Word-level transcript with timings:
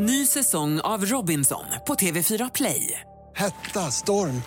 Ny 0.00 0.26
säsong 0.26 0.80
av 0.80 1.04
Robinson 1.06 1.64
på 1.86 1.94
TV4 1.94 2.50
Play. 2.54 3.00
Hetta, 3.36 3.90
storm, 3.90 4.42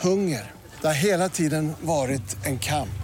hunger. 0.00 0.50
Det 0.80 0.86
har 0.86 0.94
hela 0.94 1.28
tiden 1.28 1.72
varit 1.80 2.46
en 2.46 2.58
kamp. 2.58 3.02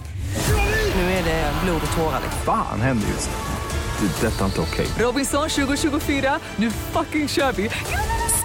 Nu 0.95 1.01
är 1.01 1.23
det 1.23 1.53
blod 1.63 1.81
och 1.91 1.97
tårar. 1.97 2.21
Fan 2.45 2.81
händer 2.81 3.07
just 3.07 3.29
nu. 3.29 4.07
Det. 4.07 4.27
är 4.27 4.31
Detta 4.31 4.41
är 4.41 4.45
inte 4.45 4.61
okej. 4.61 4.87
Robinson 4.99 5.49
2024, 5.49 6.39
nu 6.55 6.71
fucking 6.71 7.27
kör 7.27 7.51
vi! 7.51 7.69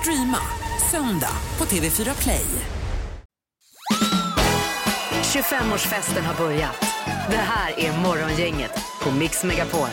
Streama 0.00 0.39
söndag 0.91 1.36
på 1.57 1.64
TV4 1.64 2.23
Play. 2.23 2.46
25-årsfesten 5.23 6.23
har 6.23 6.45
börjat. 6.45 6.86
Det 7.30 7.36
här 7.36 7.79
är 7.79 7.98
Morgongänget 7.98 8.79
på 9.02 9.11
Mix 9.11 9.45
Megapol. 9.45 9.89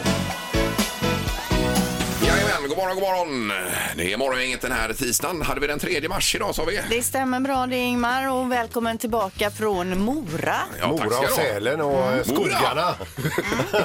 God 2.71 2.77
morgon, 2.77 2.95
god 2.95 3.03
morgon. 3.03 3.53
Det 3.97 4.13
är 4.13 4.17
morgongänget 4.17 4.61
den 4.61 4.71
här 4.71 4.93
tisdagen. 4.93 5.41
Hade 5.41 5.61
vi 5.61 5.67
den 5.67 5.79
3 5.79 6.09
mars 6.09 6.35
idag 6.35 6.55
sa 6.55 6.65
vi? 6.65 6.81
Det 6.89 7.03
stämmer 7.03 7.39
bra 7.39 7.67
det 7.67 7.75
Ingmar 7.75 8.29
och 8.31 8.51
välkommen 8.51 8.97
tillbaka 8.97 9.51
från 9.51 9.99
Mora. 10.01 10.55
Ja, 10.79 10.87
tack 10.87 10.89
Mora 10.89 11.09
ska 11.09 11.17
och 11.17 11.23
du 11.23 11.27
ha. 11.27 11.35
Sälen 11.35 11.81
och 11.81 12.01
Mm. 12.07 12.17
eh, 12.19 12.23
skogarna. 12.23 12.95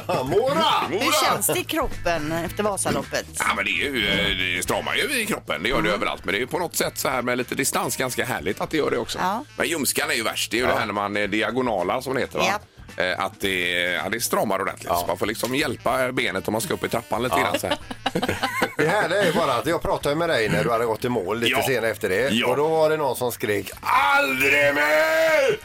Mora! 0.25 0.65
Hur 0.91 1.25
känns 1.27 1.47
det 1.47 1.59
i 1.59 1.65
kroppen 1.65 2.33
efter 2.33 2.63
Vasaloppet? 2.63 3.27
Ja, 3.39 3.45
men 3.57 3.65
det, 3.65 3.71
är 3.71 3.75
ju, 3.91 4.09
eh, 4.09 4.57
det 4.57 4.63
stramar 4.63 4.95
ju 4.95 5.21
i 5.23 5.27
kroppen, 5.27 5.63
det 5.63 5.69
gör 5.69 5.83
det 5.83 5.91
överallt. 5.91 6.25
Men 6.25 6.33
det 6.33 6.39
är 6.39 6.41
ju 6.41 6.47
på 6.47 6.59
något 6.59 6.77
sätt 6.77 6.99
så 6.99 7.09
här 7.09 7.23
med 7.23 7.39
lite 7.39 7.55
distans 7.55 7.97
ganska 7.97 8.25
härligt 8.25 8.61
att 8.61 8.71
det 8.71 8.77
gör 8.77 8.91
det 8.91 8.99
också. 8.99 9.19
Ja. 9.19 9.45
Men 9.57 9.69
ljumskan 9.69 10.11
är 10.11 10.15
ju 10.15 10.23
värst. 10.23 10.51
Det 10.51 10.57
är 10.57 10.61
ju 10.61 10.67
det 10.67 10.75
här 10.79 10.87
när 10.87 10.93
man 10.95 11.17
är 11.17 11.27
diagonala 11.29 12.03
som 12.03 12.15
det 12.15 12.21
heter. 12.21 12.39
Va? 12.39 12.45
Japp. 12.47 12.63
Eh, 12.97 13.21
Att 13.25 13.41
det, 13.41 13.71
ja, 13.83 14.09
det 14.09 14.21
stramar 14.21 14.61
ordentligt. 14.61 14.89
Så 14.93 15.05
man 15.07 15.19
får 15.19 15.27
liksom 15.27 15.55
hjälpa 15.55 16.13
benet 16.13 16.49
om 16.49 16.53
man 16.53 16.61
ska 16.61 16.75
upp 16.75 16.85
i 16.85 16.89
trappan 16.89 17.23
lite 17.23 17.37
grann. 17.41 17.59
Så 17.59 17.67
här. 17.67 17.79
Det 18.79 18.87
härliga 18.89 19.23
är 19.25 19.33
bara 19.33 19.55
att 19.55 19.67
jag 19.67 19.83
pratade 19.83 20.15
med 20.15 20.29
dig 20.29 20.49
när 20.49 20.65
du 20.65 20.71
hade 20.71 20.85
gått 20.87 21.05
i 21.05 21.09
mål 21.09 21.39
lite 21.41 21.53
Ja. 21.53 21.63
senare 21.67 21.91
efter 21.91 22.09
det. 22.09 22.29
Ja. 22.33 22.47
Och 22.47 22.57
då 22.57 22.69
var 22.69 22.91
det 22.91 22.97
någon 22.97 23.17
som 23.17 23.33
skrek 23.33 23.71
aldrig 23.81 24.75
mer! 24.75 25.59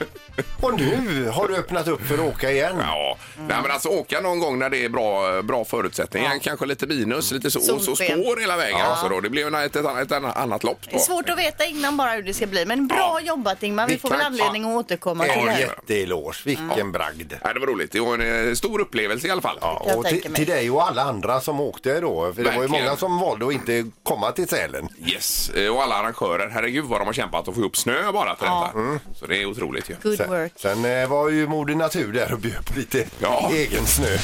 Och 0.61 0.79
nu 0.79 1.27
har 1.33 1.47
du 1.47 1.55
öppnat 1.57 1.87
upp 1.87 2.07
för 2.07 2.13
att 2.13 2.19
åka 2.35 2.51
igen. 2.51 2.75
Ja, 2.81 3.17
Nej, 3.37 3.57
men 3.61 3.71
alltså 3.71 3.89
åka 3.89 4.19
någon 4.21 4.39
gång 4.39 4.59
när 4.59 4.69
det 4.69 4.85
är 4.85 4.89
bra, 4.89 5.41
bra 5.41 5.65
förutsättningar, 5.65 6.39
kanske 6.39 6.65
lite 6.65 6.87
minus, 6.87 7.31
lite 7.31 7.51
så, 7.51 7.59
och 7.59 7.65
så 7.65 7.79
Solsken. 7.79 8.21
spår 8.23 8.39
hela 8.41 8.57
vägen. 8.57 8.81
Alltså 8.81 9.09
då. 9.09 9.19
Det 9.19 9.29
blir 9.29 9.41
ju 9.49 9.65
ett, 9.65 9.75
ett, 9.75 9.85
ett, 9.85 10.11
annat 10.37 10.63
lopp 10.63 10.77
Det 10.81 10.89
då. 10.91 10.97
är 10.97 11.01
svårt 11.01 11.29
att 11.29 11.37
veta 11.37 11.65
innan 11.65 11.97
bara 11.97 12.11
hur 12.11 12.23
det 12.23 12.33
ska 12.33 12.47
bli. 12.47 12.65
Men 12.65 12.87
bra 12.87 13.19
jobbat 13.23 13.63
Ingmar. 13.63 13.87
Vi 13.87 13.97
får 13.97 14.09
väl 14.09 14.19
Tack. 14.19 14.27
anledning 14.27 14.63
att 14.63 14.69
återkomma 14.85 15.23
till 15.23 15.33
En 15.33 15.45
det 15.45 15.51
här. 15.51 15.59
jätteeloge, 15.59 16.37
vilken 16.45 16.91
bragd. 16.91 17.20
Nej, 17.29 17.53
det 17.53 17.59
var 17.59 17.67
roligt. 17.67 17.91
Det 17.91 17.99
var 17.99 18.13
en 18.17 18.47
eh, 18.49 18.53
stor 18.53 18.79
upplevelse 18.81 19.27
i 19.27 19.31
alla 19.31 19.41
fall. 19.41 19.57
Ja, 19.61 19.83
Jag 19.87 19.97
och 19.97 20.03
tänker 20.03 20.21
till, 20.21 20.31
mig. 20.31 20.37
till 20.45 20.47
dig 20.53 20.71
och 20.71 20.87
alla 20.87 21.01
andra 21.03 21.41
som 21.41 21.59
åkte 21.59 21.99
då. 21.99 22.33
För 22.33 22.43
det 22.43 22.49
var 22.49 22.53
ju 22.55 22.59
Verkligen. 22.61 22.85
många 22.85 22.97
som 22.97 23.19
valde 23.19 23.47
att 23.47 23.53
inte 23.53 23.85
komma 24.03 24.31
till 24.31 24.47
Sälen. 24.47 24.89
Yes, 25.05 25.49
eh, 25.49 25.69
och 25.75 25.83
alla 25.83 25.95
arrangörer. 25.95 26.49
Herregud 26.49 26.85
vad 26.85 27.01
de 27.01 27.05
har 27.05 27.13
kämpat 27.13 27.47
att 27.47 27.53
få 27.55 27.59
ihop 27.61 27.77
snö 27.77 28.11
bara 28.11 28.35
till 28.35 28.45
Ja. 28.47 28.71
detta. 28.75 28.99
Så 29.19 29.25
det 29.27 29.41
är 29.41 29.45
otroligt 29.45 29.89
ju. 29.89 29.95
Good 30.03 30.17
Sen, 30.17 30.29
work. 30.29 30.53
sen 30.55 30.85
eh, 30.85 31.07
var 31.09 31.29
ju 31.29 31.47
Moder 31.47 31.75
Natur 31.75 32.13
där 32.13 32.33
och 32.33 32.39
bjöd 32.39 32.65
på 32.65 32.79
lite 32.79 33.05
Ja. 33.19 33.49
egen 33.53 33.85
snö. 33.85 34.17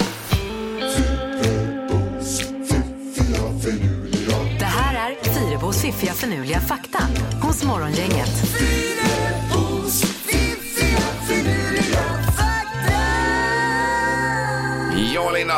Det 4.59 4.65
här 4.65 5.11
är 5.11 5.33
Fyrebos 5.33 5.81
fiffiga 5.81 6.13
förnuliga 6.13 6.59
fakta 6.59 6.99
hos 7.41 7.63
Morgongänget. 7.63 8.29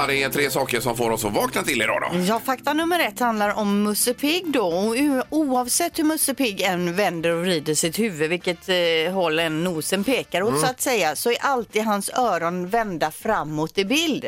Linda, 0.08 0.14
det 0.14 0.24
är 0.24 0.30
tre 0.30 0.52
saker 0.52 0.80
som 0.80 0.98
får 0.98 1.12
oss 1.12 1.26
att 1.26 1.34
vakna 1.34 1.64
till 1.64 1.82
idag 1.82 2.02
då. 2.02 2.20
Ja, 2.20 2.42
fakta 2.46 2.74
nummer 2.74 3.00
ett 3.00 3.20
handlar 3.20 3.58
om 3.58 3.84
Musse 3.84 4.14
Pigg 4.14 4.52
då. 4.52 4.68
Och 4.68 4.96
oavsett 5.30 6.00
hur 6.00 6.04
Musse 6.04 6.34
Pigg 6.34 6.62
än 6.62 6.96
vänder 6.96 7.30
och 7.30 7.42
vrider 7.42 7.76
sitt 7.76 8.00
huvud, 8.00 8.30
vilket 8.30 8.70
eh, 8.70 9.14
håll 9.14 9.40
än 9.40 9.64
nosen 9.64 10.04
pekar 10.04 10.44
åt 10.44 10.60
så 10.60 10.66
att 10.66 10.82
säga, 10.82 11.16
så 11.16 11.32
är 11.32 11.38
alltid 11.42 11.84
hans 11.84 12.10
öron 12.10 12.68
vända 12.68 13.12
framåt 13.12 13.78
i 13.78 13.86
bild. 13.86 14.26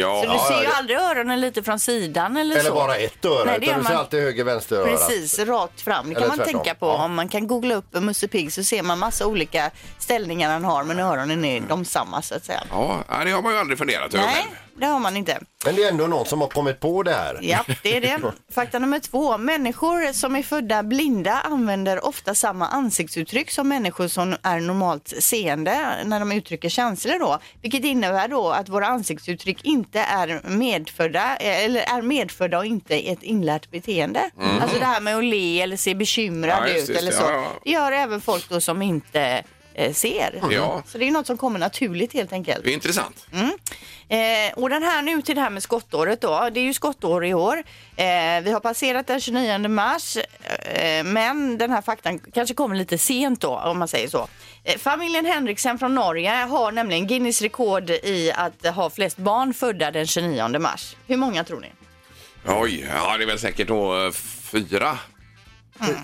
Ja, 0.00 0.22
Så 0.26 0.32
du 0.32 0.38
ser 0.54 0.60
ju 0.62 0.66
det- 0.68 0.74
aldrig 0.76 0.98
öronen 0.98 1.40
lite 1.40 1.62
från 1.62 1.78
sidan 1.78 2.36
eller, 2.36 2.56
Eller 2.56 2.70
så. 2.70 2.74
bara 2.74 2.96
ett 2.96 3.24
öra, 3.24 3.44
Nej, 3.44 3.58
det 3.60 3.66
utan 3.66 3.68
gör 3.68 3.78
du 3.78 3.84
ser 3.84 3.92
man- 3.92 4.00
alltid 4.00 4.20
höger 4.20 4.44
vänster 4.44 4.76
öra. 4.76 4.86
Precis, 4.86 5.38
rakt 5.38 5.80
fram. 5.80 6.08
Det 6.08 6.14
kan 6.14 6.22
Eller 6.22 6.28
man 6.28 6.36
tvärtom. 6.38 6.52
tänka 6.62 6.74
på. 6.74 6.86
Ja. 6.86 7.04
Om 7.04 7.14
man 7.14 7.28
kan 7.28 7.46
googla 7.46 7.74
upp 7.74 7.94
Musse 7.94 8.28
Pigg 8.28 8.52
så 8.52 8.64
ser 8.64 8.82
man 8.82 8.98
massa 8.98 9.26
olika 9.26 9.70
ställningar 9.98 10.50
han 10.52 10.64
har 10.64 10.84
men 10.84 10.98
öronen 10.98 11.44
är 11.44 11.60
de 11.60 11.84
samma 11.84 12.22
så 12.22 12.34
att 12.34 12.44
säga. 12.44 12.62
ja, 12.70 13.04
nej, 13.10 13.24
det 13.24 13.30
har 13.30 13.42
man 13.42 13.52
ju 13.52 13.58
aldrig 13.58 13.78
funderat 13.78 14.14
över 14.14 14.24
Nej, 14.26 14.46
det 14.76 14.86
har 14.86 14.98
man 14.98 15.16
inte. 15.16 15.40
Men 15.64 15.74
det 15.74 15.84
är 15.84 15.88
ändå 15.88 16.06
någon 16.06 16.26
som 16.26 16.40
har 16.40 16.48
kommit 16.48 16.80
på 16.80 17.02
det 17.02 17.12
här. 17.12 17.38
Ja, 17.42 17.64
det 17.82 17.96
är 17.96 18.00
det. 18.00 18.18
Fakta 18.54 18.78
nummer 18.78 18.98
två. 18.98 19.38
Människor 19.38 20.12
som 20.12 20.36
är 20.36 20.42
födda 20.42 20.82
blinda 20.82 21.32
använder 21.40 22.04
ofta 22.06 22.34
samma 22.34 22.68
ansiktsuttryck 22.68 23.50
som 23.50 23.68
människor 23.68 24.08
som 24.08 24.36
är 24.42 24.60
normalt 24.60 25.12
seende 25.18 25.96
när 26.04 26.20
de 26.20 26.32
uttrycker 26.32 26.68
känslor 26.68 27.18
då. 27.18 27.38
Vilket 27.62 27.84
innebär 27.84 28.28
då 28.28 28.50
att 28.50 28.68
våra 28.68 28.86
ansiktsuttryck 28.86 29.47
inte 29.62 30.00
är 30.00 30.40
medfödda 30.48 31.36
eller 31.36 31.80
är 31.80 32.02
medfödda 32.02 32.58
och 32.58 32.66
inte 32.66 32.96
ett 32.98 33.22
inlärt 33.22 33.70
beteende. 33.70 34.30
Alltså 34.62 34.78
det 34.78 34.84
här 34.84 35.00
med 35.00 35.16
att 35.16 35.24
le 35.24 35.60
eller 35.60 35.76
se 35.76 35.94
bekymrad 35.94 36.68
Ja, 36.68 36.74
ut 36.74 36.88
eller 36.88 37.12
ja, 37.12 37.18
så. 37.18 37.24
ja. 37.24 37.46
Det 37.64 37.70
gör 37.70 37.92
även 37.92 38.20
folk 38.20 38.48
då 38.48 38.60
som 38.60 38.82
inte 38.82 39.42
eh, 39.78 39.92
ser. 39.92 40.42
Ja. 40.50 40.82
Så 40.86 40.98
det 40.98 41.08
är 41.08 41.10
något 41.10 41.26
som 41.26 41.38
kommer 41.38 41.58
naturligt 41.58 42.12
helt 42.12 42.32
enkelt. 42.32 42.64
Det 42.64 42.70
är 42.70 42.74
intressant. 42.74 43.26
Eh, 44.08 44.18
och 44.54 44.70
den 44.70 44.82
här 44.82 45.02
nu 45.02 45.22
till 45.22 45.34
det 45.34 45.40
här 45.40 45.50
med 45.50 45.62
skottåret 45.62 46.20
då. 46.20 46.48
Det 46.52 46.60
är 46.60 46.64
ju 46.64 46.74
skottår 46.74 47.24
i 47.24 47.34
år. 47.34 47.56
Eh, 47.96 48.04
vi 48.42 48.50
har 48.52 48.60
passerat 48.60 49.06
den 49.06 49.20
29 49.20 49.68
mars, 49.68 50.16
eh, 50.16 51.04
men 51.04 51.58
den 51.58 51.70
här 51.70 51.82
faktan 51.82 52.18
kanske 52.18 52.54
kommer 52.54 52.76
lite 52.76 52.98
sent 52.98 53.40
då, 53.40 53.56
om 53.56 53.78
man 53.78 53.88
säger 53.88 54.08
så. 54.08 54.28
Eh, 54.64 54.78
familjen 54.78 55.26
Henriksen 55.26 55.78
från 55.78 55.94
Norge 55.94 56.30
har 56.30 56.72
nämligen 56.72 57.06
Guinness 57.06 57.42
rekord 57.42 57.90
i 57.90 58.32
att 58.34 58.66
ha 58.66 58.90
flest 58.90 59.16
barn 59.16 59.54
födda 59.54 59.90
den 59.90 60.06
29 60.06 60.58
mars. 60.58 60.96
Hur 61.06 61.16
många 61.16 61.44
tror 61.44 61.60
ni? 61.60 61.68
Oj, 62.46 62.86
ja, 62.94 63.16
det 63.16 63.24
är 63.24 63.26
väl 63.26 63.38
säkert 63.38 63.68
då 63.68 64.06
eh, 64.06 64.12
fyra. 64.52 64.98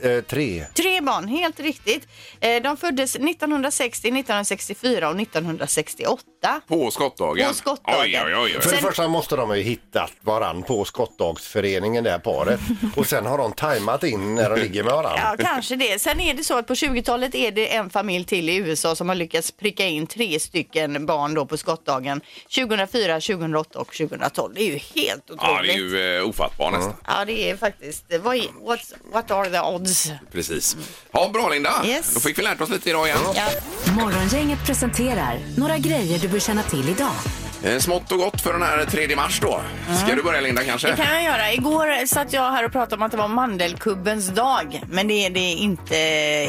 Eh, 0.03 0.21
tre. 0.21 0.67
Tre 0.75 1.01
barn, 1.01 1.29
helt 1.29 1.61
riktigt. 1.61 2.09
Eh, 2.41 2.63
de 2.63 2.77
föddes 2.77 3.17
1960, 3.17 4.09
1964 4.09 5.09
och 5.09 5.21
1968. 5.21 6.61
På 6.67 6.91
skottdagen. 6.91 7.49
På 7.49 7.55
skottdagen. 7.55 8.01
Oj, 8.01 8.23
oj, 8.25 8.37
oj. 8.37 8.61
För 8.61 8.71
oj. 8.71 8.77
det 8.77 8.83
första 8.83 9.09
måste 9.09 9.37
de 9.37 9.57
ju 9.57 9.63
hittat 9.63 10.13
varann 10.21 10.63
på 10.63 10.85
skottdagsföreningen, 10.85 12.05
det 12.05 12.11
här 12.11 12.19
paret. 12.19 12.61
Och 12.97 13.07
sen 13.07 13.27
har 13.27 13.39
de 13.39 13.53
tajmat 13.53 14.05
in 14.05 14.35
när 14.35 14.51
de 14.51 14.61
ligger 14.61 14.85
med 14.85 14.93
varann. 14.93 15.19
Ja, 15.39 15.45
kanske 15.45 15.77
det. 15.77 16.01
Sen 16.01 16.21
är 16.21 16.35
det 16.35 16.45
så 16.45 16.59
att 16.59 16.67
på 16.67 16.75
20-talet 16.75 17.35
är 17.35 17.53
det 17.53 17.75
en 17.75 17.91
familj 17.91 18.25
till 18.25 18.49
i 18.49 18.57
USA 18.57 18.97
som 18.97 19.09
har 19.09 19.17
lyckats 19.17 19.51
pricka 19.51 19.87
in 19.87 20.07
tre 20.07 20.41
stycken 20.41 21.07
barn 21.07 21.35
då 21.35 21.47
på 21.47 21.57
skottdagen. 21.57 22.21
2004, 22.55 23.15
2008 23.15 23.79
och 23.79 23.95
2012. 23.95 24.55
Det 24.55 24.63
är 24.63 24.67
ju 24.67 25.03
helt 25.03 25.31
otroligt. 25.31 25.41
Ja, 25.41 25.63
det 25.63 25.73
är 25.73 25.79
ju 25.79 26.19
eh, 26.19 26.29
ofattbart 26.29 26.73
nästan. 26.73 26.95
Ja, 27.07 27.25
det 27.25 27.51
är 27.51 27.57
faktiskt. 27.57 28.05
Vad 28.21 28.37
är, 28.37 28.41
what's, 28.41 28.95
what 29.13 29.31
are 29.31 29.51
the 29.51 29.59
odds? 29.67 30.13
Precis. 30.33 30.77
Ja, 31.13 31.31
bra 31.33 31.49
Linda. 31.49 31.71
Yes. 31.87 32.15
Då 32.15 32.21
fick 32.21 32.39
vi 32.39 32.43
lärt 32.43 32.61
oss 32.61 32.71
lite 32.71 32.91
idag 32.91 33.07
igen. 33.07 33.19
Ja. 33.35 33.43
Morgongänget 33.93 34.67
presenterar 34.67 35.39
några 35.57 35.79
grejer 35.79 36.19
du 36.19 36.29
bör 36.29 36.39
känna 36.39 36.63
till 36.63 36.89
idag. 36.89 37.11
Eh, 37.65 37.79
Smått 37.79 38.13
och 38.13 38.19
gott 38.19 38.41
för 38.41 38.53
den 38.53 38.63
här 38.63 38.85
3 38.85 39.17
mars 39.17 39.41
då. 39.41 39.61
Ska 40.05 40.15
du 40.15 40.23
börja 40.23 40.41
Linda 40.41 40.65
kanske? 40.65 40.89
Det 40.91 40.97
kan 40.97 41.15
jag 41.15 41.23
göra. 41.25 41.53
Igår 41.53 42.07
satt 42.07 42.33
jag 42.33 42.51
här 42.51 42.65
och 42.65 42.73
pratade 42.73 42.97
om 42.97 43.03
att 43.03 43.11
det 43.11 43.17
var 43.19 43.29
mandelkubbens 43.29 44.29
dag. 44.29 44.81
Men 44.91 45.09
det 45.09 45.27
är 45.27 45.31
det 45.31 45.41
inte. 45.41 45.95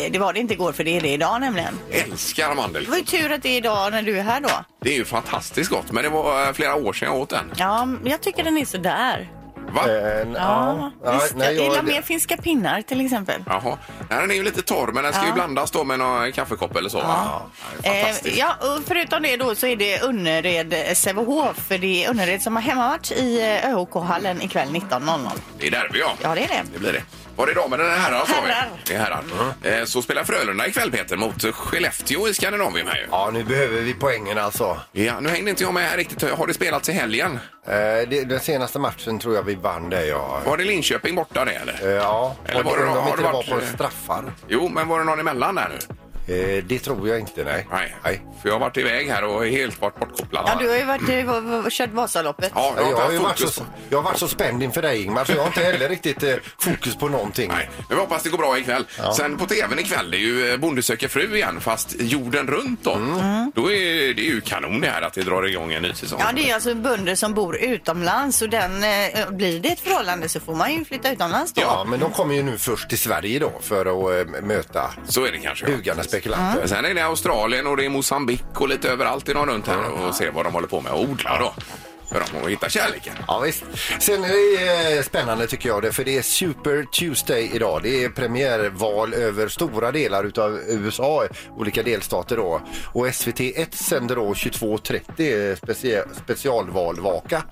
Det 0.09 0.19
var 0.19 0.33
det 0.33 0.39
inte 0.39 0.53
igår 0.53 0.71
för 0.73 0.83
det 0.83 0.97
är 0.97 1.01
det 1.01 1.09
idag 1.13 1.41
nämligen. 1.41 1.79
Älskar 1.91 2.55
mandel. 2.55 2.83
Det 2.83 2.89
var 2.89 2.97
ju 2.97 3.03
tur 3.03 3.31
att 3.31 3.43
det 3.43 3.49
är 3.49 3.57
idag 3.57 3.91
när 3.91 4.01
du 4.01 4.17
är 4.19 4.23
här 4.23 4.41
då. 4.41 4.49
Det 4.81 4.89
är 4.89 4.97
ju 4.97 5.05
fantastiskt 5.05 5.69
gott, 5.69 5.91
men 5.91 6.03
det 6.03 6.09
var 6.09 6.47
eh, 6.47 6.53
flera 6.53 6.75
år 6.75 6.93
sedan 6.93 7.07
jag 7.07 7.17
åt 7.21 7.29
den. 7.29 7.51
Ja, 7.55 7.85
men 7.85 8.11
jag 8.11 8.21
tycker 8.21 8.43
den 8.43 8.57
är 8.57 8.65
sådär. 8.65 9.29
Va? 9.73 9.81
Eh, 9.89 10.27
Ja, 10.35 10.91
ja, 11.03 11.11
visst, 11.13 11.35
nej, 11.35 11.55
jag 11.55 11.63
gillar 11.63 11.83
mer 11.83 12.01
finska 12.01 12.37
pinnar 12.37 12.81
till 12.81 13.05
exempel. 13.05 13.43
Jaha. 13.47 13.77
Nej, 14.09 14.19
den 14.21 14.31
är 14.31 14.35
ju 14.35 14.43
lite 14.43 14.61
torr, 14.61 14.91
men 14.93 15.03
den 15.03 15.13
ska 15.13 15.25
ju 15.25 15.31
blandas 15.33 15.71
då 15.71 15.83
med 15.83 15.99
någon 15.99 16.31
kaffekopp 16.31 16.75
eller 16.77 16.89
så. 16.89 16.97
Ja. 16.97 17.45
Eh, 17.83 17.91
Fantastiskt. 17.93 18.37
ja, 18.37 18.55
och 18.59 18.83
förutom 18.87 19.23
det 19.23 19.37
då 19.37 19.55
så 19.55 19.67
är 19.67 19.75
det 19.75 20.01
Önnered 20.03 20.73
eh, 20.73 20.93
Sävehof. 20.93 21.57
För 21.67 21.77
det 21.77 22.05
är 22.05 22.09
Önnered 22.09 22.41
som 22.41 22.55
har 22.55 22.63
hemmamatch 22.63 23.11
i 23.11 23.41
eh, 23.63 23.69
ÖOK-hallen 23.71 24.41
ikväll 24.41 24.67
19.00. 24.67 25.29
Det 25.59 25.67
är 25.67 25.71
derby 25.71 25.99
ja. 25.99 26.11
Ja, 26.21 26.35
det 26.35 26.43
är 26.43 26.47
det. 26.47 26.61
Det 26.73 26.79
blir 26.79 26.93
det. 26.93 27.03
Var 27.35 27.47
det 27.47 27.53
damer 27.53 27.79
eller 27.79 27.89
herrar 27.97 28.25
sa 28.25 28.33
vi? 28.45 28.51
Herrar. 28.51 28.69
Det 28.87 28.93
är 28.93 28.99
herrar. 28.99 29.79
Eh, 29.79 29.85
Så 29.85 30.01
spelar 30.01 30.23
Frölunda 30.23 30.67
ikväll 30.67 30.91
Peter 30.91 31.17
mot 31.17 31.55
Skellefteå 31.55 32.27
i 32.27 32.33
Skandinavien 32.33 32.87
här 32.87 32.95
ju. 32.97 33.05
Ja, 33.11 33.29
nu 33.33 33.43
behöver 33.43 33.81
vi 33.81 33.93
poängen 33.93 34.37
alltså. 34.37 34.77
Ja, 34.91 35.19
nu 35.19 35.29
hängde 35.29 35.49
inte 35.49 35.63
jag 35.63 35.73
med 35.73 35.83
här 35.83 35.97
riktigt. 35.97 36.31
Har 36.37 36.47
det 36.47 36.53
spelats 36.53 36.89
i 36.89 36.91
helgen? 36.91 37.39
Eh, 37.67 37.73
det, 38.09 38.29
den 38.29 38.39
senaste 38.39 38.79
matchen 38.79 39.19
tror 39.19 39.35
jag 39.35 39.43
vi 39.43 39.55
vann 39.55 39.89
det, 39.89 40.05
ja. 40.05 40.41
Var 40.45 40.57
det 40.57 40.63
Linköping 40.63 41.15
borta 41.15 41.45
det 41.45 41.51
eller? 41.51 41.79
Eh, 41.83 41.89
ja, 41.91 42.35
Eller 42.45 42.63
var 42.63 42.71
det 42.77 42.83
undrar 42.83 42.85
någon- 42.85 42.97
om 42.97 43.03
har 43.03 43.09
inte 43.09 43.21
det 43.21 43.27
det 43.27 43.33
var 43.33 43.43
varit, 43.57 43.69
på 43.69 43.75
straffar. 43.77 44.23
Jo, 44.47 44.69
men 44.69 44.87
var 44.87 44.99
det 44.99 45.05
någon 45.05 45.19
emellan 45.19 45.55
där 45.55 45.69
nu? 45.69 45.95
Eh, 46.27 46.63
det 46.63 46.79
tror 46.79 47.09
jag 47.09 47.19
inte, 47.19 47.43
nej. 47.43 47.67
Nej. 48.03 48.21
För 48.41 48.49
jag 48.49 48.55
har 48.55 48.59
varit 48.59 48.77
iväg 48.77 49.09
här 49.09 49.23
och 49.23 49.45
är 49.47 49.51
helt 49.51 49.81
varit 49.81 49.99
bortkopplad. 49.99 50.43
Ja, 50.47 50.55
du 50.59 50.69
har 50.69 50.75
ju 50.75 50.83
varit, 50.83 51.01
v- 51.09 51.23
v- 51.63 51.69
kört 51.69 51.89
Vasaloppet. 51.93 52.51
Ja, 52.55 52.73
jag 52.77 52.83
har 52.83 52.91
Jag 52.91 52.97
har, 52.97 53.11
ju 53.11 53.17
varit 53.17 53.39
så, 53.39 53.63
jag 53.89 53.97
har 53.97 54.03
varit 54.03 54.17
så 54.19 54.27
spänd 54.27 54.63
inför 54.63 54.81
dig 54.81 55.03
Ingmar 55.03 55.25
så 55.25 55.31
jag 55.31 55.39
har 55.39 55.47
inte 55.47 55.59
heller 55.63 55.89
riktigt 55.89 56.23
eh, 56.23 56.35
fokus 56.59 56.95
på 56.95 57.07
någonting. 57.09 57.49
Nej, 57.53 57.69
men 57.77 57.97
vi 57.97 58.03
hoppas 58.03 58.23
det 58.23 58.29
går 58.29 58.37
bra 58.37 58.57
ikväll. 58.57 58.85
Sen 59.17 59.37
på 59.37 59.45
tvn 59.45 59.79
ikväll, 59.79 60.13
är 60.13 60.17
ju 60.17 60.51
eh, 60.51 60.57
Bonde 60.57 60.83
söker 60.83 61.07
fru 61.07 61.35
igen, 61.35 61.61
fast 61.61 61.95
jorden 61.99 62.47
runt 62.47 62.83
då. 62.83 62.93
Mm. 62.93 63.51
Då 63.55 63.71
är 63.71 64.13
det 64.13 64.21
ju 64.21 64.41
kanon 64.41 64.81
det 64.81 64.89
här 64.89 65.01
att 65.01 65.13
det 65.13 65.21
drar 65.21 65.43
igång 65.47 65.73
en 65.73 65.81
ny 65.83 65.93
säsong. 65.93 66.19
Ja, 66.23 66.31
det 66.35 66.49
är 66.49 66.53
alltså 66.53 66.75
bönder 66.75 67.15
som 67.15 67.33
bor 67.33 67.57
utomlands 67.57 68.41
och 68.41 68.49
den, 68.49 68.83
eh, 68.83 69.29
blir 69.31 69.59
det 69.59 69.69
ett 69.69 69.79
förhållande 69.79 70.29
så 70.29 70.39
får 70.39 70.55
man 70.55 70.73
ju 70.73 70.85
flytta 70.85 71.11
utomlands 71.11 71.53
då. 71.53 71.61
Ja, 71.61 71.85
men 71.89 71.99
de 71.99 72.11
kommer 72.11 72.35
ju 72.35 72.43
nu 72.43 72.57
först 72.57 72.89
till 72.89 72.99
Sverige 72.99 73.39
då 73.39 73.51
för 73.61 73.85
att 73.85 74.27
eh, 74.35 74.41
möta 74.41 74.91
Så 75.07 75.25
är 75.25 75.31
det 75.31 75.37
kanske. 75.37 75.65
ja. 75.69 75.93
Spekulanter. 76.15 76.67
Sen 76.67 76.85
är 76.85 76.93
det 76.93 77.05
Australien 77.05 77.67
och 77.67 77.77
det 77.77 77.85
är 77.85 77.89
Mosambik 77.89 78.61
och 78.61 78.67
lite 78.67 78.89
överallt 78.89 79.29
i 79.29 79.33
någon 79.33 79.49
runt 79.49 79.67
här 79.67 79.89
och 79.91 80.15
se 80.15 80.29
vad 80.29 80.45
de 80.45 80.53
håller 80.53 80.67
på 80.67 80.81
med 80.81 80.91
och 80.91 81.01
odla 81.01 81.39
då. 81.39 81.53
För 82.15 82.33
de 82.33 82.41
har 82.41 82.49
hittat 82.49 82.71
kärleken. 82.71 83.13
Ja, 83.27 83.39
visst. 83.39 83.63
Sen 83.99 84.23
är 84.23 84.27
det 84.27 84.97
eh, 84.97 85.03
spännande 85.03 85.47
tycker 85.47 85.69
jag 85.69 85.81
det, 85.81 85.91
för 85.91 86.03
det 86.03 86.17
är 86.17 86.21
Super 86.21 86.83
Tuesday 86.83 87.51
idag. 87.53 87.79
Det 87.83 88.03
är 88.03 88.09
premiärval 88.09 89.13
över 89.13 89.47
stora 89.47 89.91
delar 89.91 90.23
utav 90.23 90.59
USA, 90.67 91.27
olika 91.57 91.83
delstater 91.83 92.37
då. 92.37 92.61
Och 92.93 93.07
SVT1 93.07 93.75
sänder 93.75 94.15
då 94.15 94.33
22.30 94.33 95.55
specia- 95.55 96.05
specialvalvaka 96.23 97.43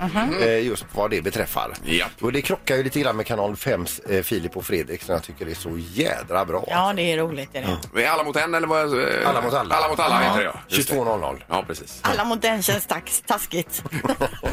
eh, 0.42 0.60
just 0.66 0.86
vad 0.92 1.10
det 1.12 1.22
beträffar. 1.22 1.74
Japp. 1.86 2.12
Och 2.22 2.32
det 2.32 2.42
krockar 2.42 2.76
ju 2.76 2.84
lite 2.84 3.00
grann 3.00 3.16
med 3.18 3.26
kanal 3.26 3.54
5s 3.56 4.02
eh, 4.18 4.24
Filip 4.24 4.58
och 4.58 4.66
Fredrik 4.66 5.04
som 5.04 5.14
jag 5.14 5.24
tycker 5.24 5.48
är 5.50 5.54
så 5.54 5.78
jädra 5.78 6.46
bra. 6.46 6.64
Ja, 6.68 6.94
det 6.96 7.02
är 7.02 7.18
roligt. 7.18 7.50
Det 7.54 7.58
är 7.60 7.62
det. 7.62 7.78
Vi 7.94 8.04
är 8.04 8.10
alla 8.10 8.24
mot 8.24 8.36
en 8.36 8.54
eller 8.54 8.68
vad? 8.68 9.00
eh, 9.02 9.30
Alla 9.30 9.42
mot 9.42 9.54
alla. 9.54 9.76
Alla 9.76 9.88
mot 9.90 10.00
alla 10.00 10.20
heter 10.20 10.38
det 10.38 10.44
ja. 10.44 10.60
Just 10.68 10.90
det. 10.90 10.96
22.00. 10.96 11.44
Ja, 11.50 11.64
precis. 11.68 12.00
Alla 12.02 12.24
mot 12.26 12.42
den 12.42 12.62
känns 12.64 12.86
tax, 12.86 13.24
taskigt. 13.28 13.84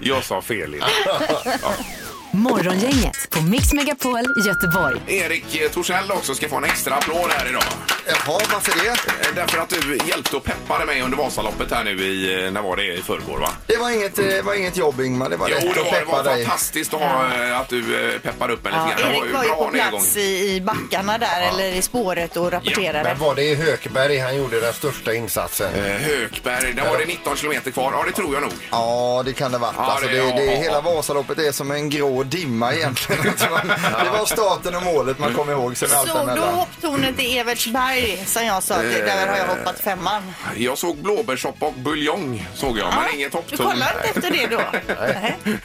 Jag 0.00 0.24
sa 0.24 0.40
fel 0.42 0.74
innan. 0.74 0.88
Morgongänget 2.32 3.30
på 3.30 3.40
Mix 3.42 3.72
Megapol 3.72 4.20
Göteborg. 4.46 4.96
Erik 5.06 5.60
eh, 5.60 5.68
Torssell 5.70 6.10
också 6.10 6.34
ska 6.34 6.48
få 6.48 6.56
en 6.56 6.64
extra 6.64 6.94
applåd 6.94 7.30
här 7.30 7.48
idag. 7.48 7.62
Jaha, 8.06 8.40
varför 8.52 8.84
det? 8.84 8.88
Eh, 8.88 9.34
Därför 9.34 9.58
att 9.58 9.68
du 9.68 9.98
hjälpte 10.08 10.36
och 10.36 10.44
peppade 10.44 10.84
mig 10.86 11.02
under 11.02 11.16
Vasaloppet 11.16 11.70
här 11.72 11.84
nu 11.84 11.90
i, 12.04 12.44
eh, 12.46 12.50
när 12.50 12.62
var 12.62 12.76
det? 12.76 12.94
I 12.94 13.02
förrgår 13.02 13.38
va? 13.38 13.48
Det 13.66 13.76
var 13.76 13.90
inget, 13.90 14.18
eh, 14.18 14.24
det 14.24 14.42
var 14.42 14.54
inget 14.54 14.76
jobb 14.76 15.00
Ingmar, 15.00 15.28
det 15.30 15.36
var 15.36 15.48
Jo, 15.48 15.54
lätt 15.54 15.74
det 15.74 15.80
att 15.80 15.86
var, 15.92 15.98
det 16.00 16.04
var 16.04 16.24
dig. 16.24 16.44
fantastiskt 16.44 16.94
att, 16.94 17.00
ha, 17.00 17.34
eh, 17.48 17.60
att 17.60 17.68
du 17.68 18.10
eh, 18.14 18.18
peppar 18.20 18.50
upp 18.50 18.66
en 18.66 18.72
lite 18.72 18.84
Ja, 18.90 19.02
grann. 19.02 19.12
Det 19.12 19.18
Erik 19.18 19.32
var 19.34 19.44
ju 19.44 19.48
på 19.50 19.70
plats 19.90 20.16
i, 20.16 20.54
i 20.54 20.60
backarna 20.60 21.18
där 21.18 21.48
eller 21.52 21.64
i 21.72 21.82
spåret 21.82 22.36
och 22.36 22.52
rapporterade. 22.52 23.02
Men 23.04 23.18
var 23.18 23.34
det 23.34 23.42
i 23.42 23.54
Hökberg 23.54 24.18
han 24.18 24.36
gjorde 24.36 24.60
den 24.60 24.72
största 24.72 25.14
insatsen? 25.14 25.74
Eh, 25.74 25.82
Hökberg, 25.92 26.72
där 26.72 26.90
var 26.90 26.98
det 26.98 27.04
19 27.06 27.36
kilometer 27.36 27.70
kvar. 27.70 27.92
Ja, 27.96 28.04
det 28.06 28.12
tror 28.12 28.34
jag 28.34 28.42
nog. 28.42 28.52
Ja, 28.70 29.22
det 29.24 29.32
kan 29.32 29.52
det 29.52 29.58
varit. 29.58 29.74
Ja, 29.78 29.84
alltså, 29.84 30.08
det- 30.08 30.16
det, 30.16 30.22
det, 30.22 30.44
ja, 30.44 30.52
ja, 30.52 30.58
hela 30.62 30.74
ja. 30.74 30.80
Vasaloppet 30.80 31.38
är 31.38 31.52
som 31.52 31.70
en 31.70 31.90
grå 31.90 32.17
dimma 32.26 32.74
egentligen. 32.74 33.22
Man- 33.50 33.68
det 34.04 34.10
var 34.18 34.26
starten 34.26 34.76
och 34.76 34.82
målet 34.82 35.18
man 35.18 35.34
kom 35.34 35.50
ihåg. 35.50 35.76
Sen 35.76 35.88
allt 35.94 36.08
Såg 36.08 36.16
du 36.16 36.22
emellan. 36.22 36.54
hopptornet 36.54 37.20
i 37.20 37.38
Evertsberg 37.38 38.22
som 38.26 38.44
jag 38.46 38.62
sa, 38.62 38.76
det 38.78 39.02
där 39.02 39.26
har 39.28 39.36
jag 39.36 39.46
hoppat 39.46 39.80
femman. 39.80 40.22
Jag 40.56 40.78
såg 40.78 40.96
blåbärssoppa 40.96 41.66
och 41.66 41.72
buljong, 41.74 42.48
såg 42.54 42.78
jag, 42.78 42.94
men 42.94 43.14
inget 43.14 43.32
Du 43.32 43.38
topptorn. 43.38 43.66
kollar 43.70 43.92
inte 43.96 44.08
efter 44.18 44.30
det 44.30 44.46
då? 44.46 44.60
Nej. 45.00 45.36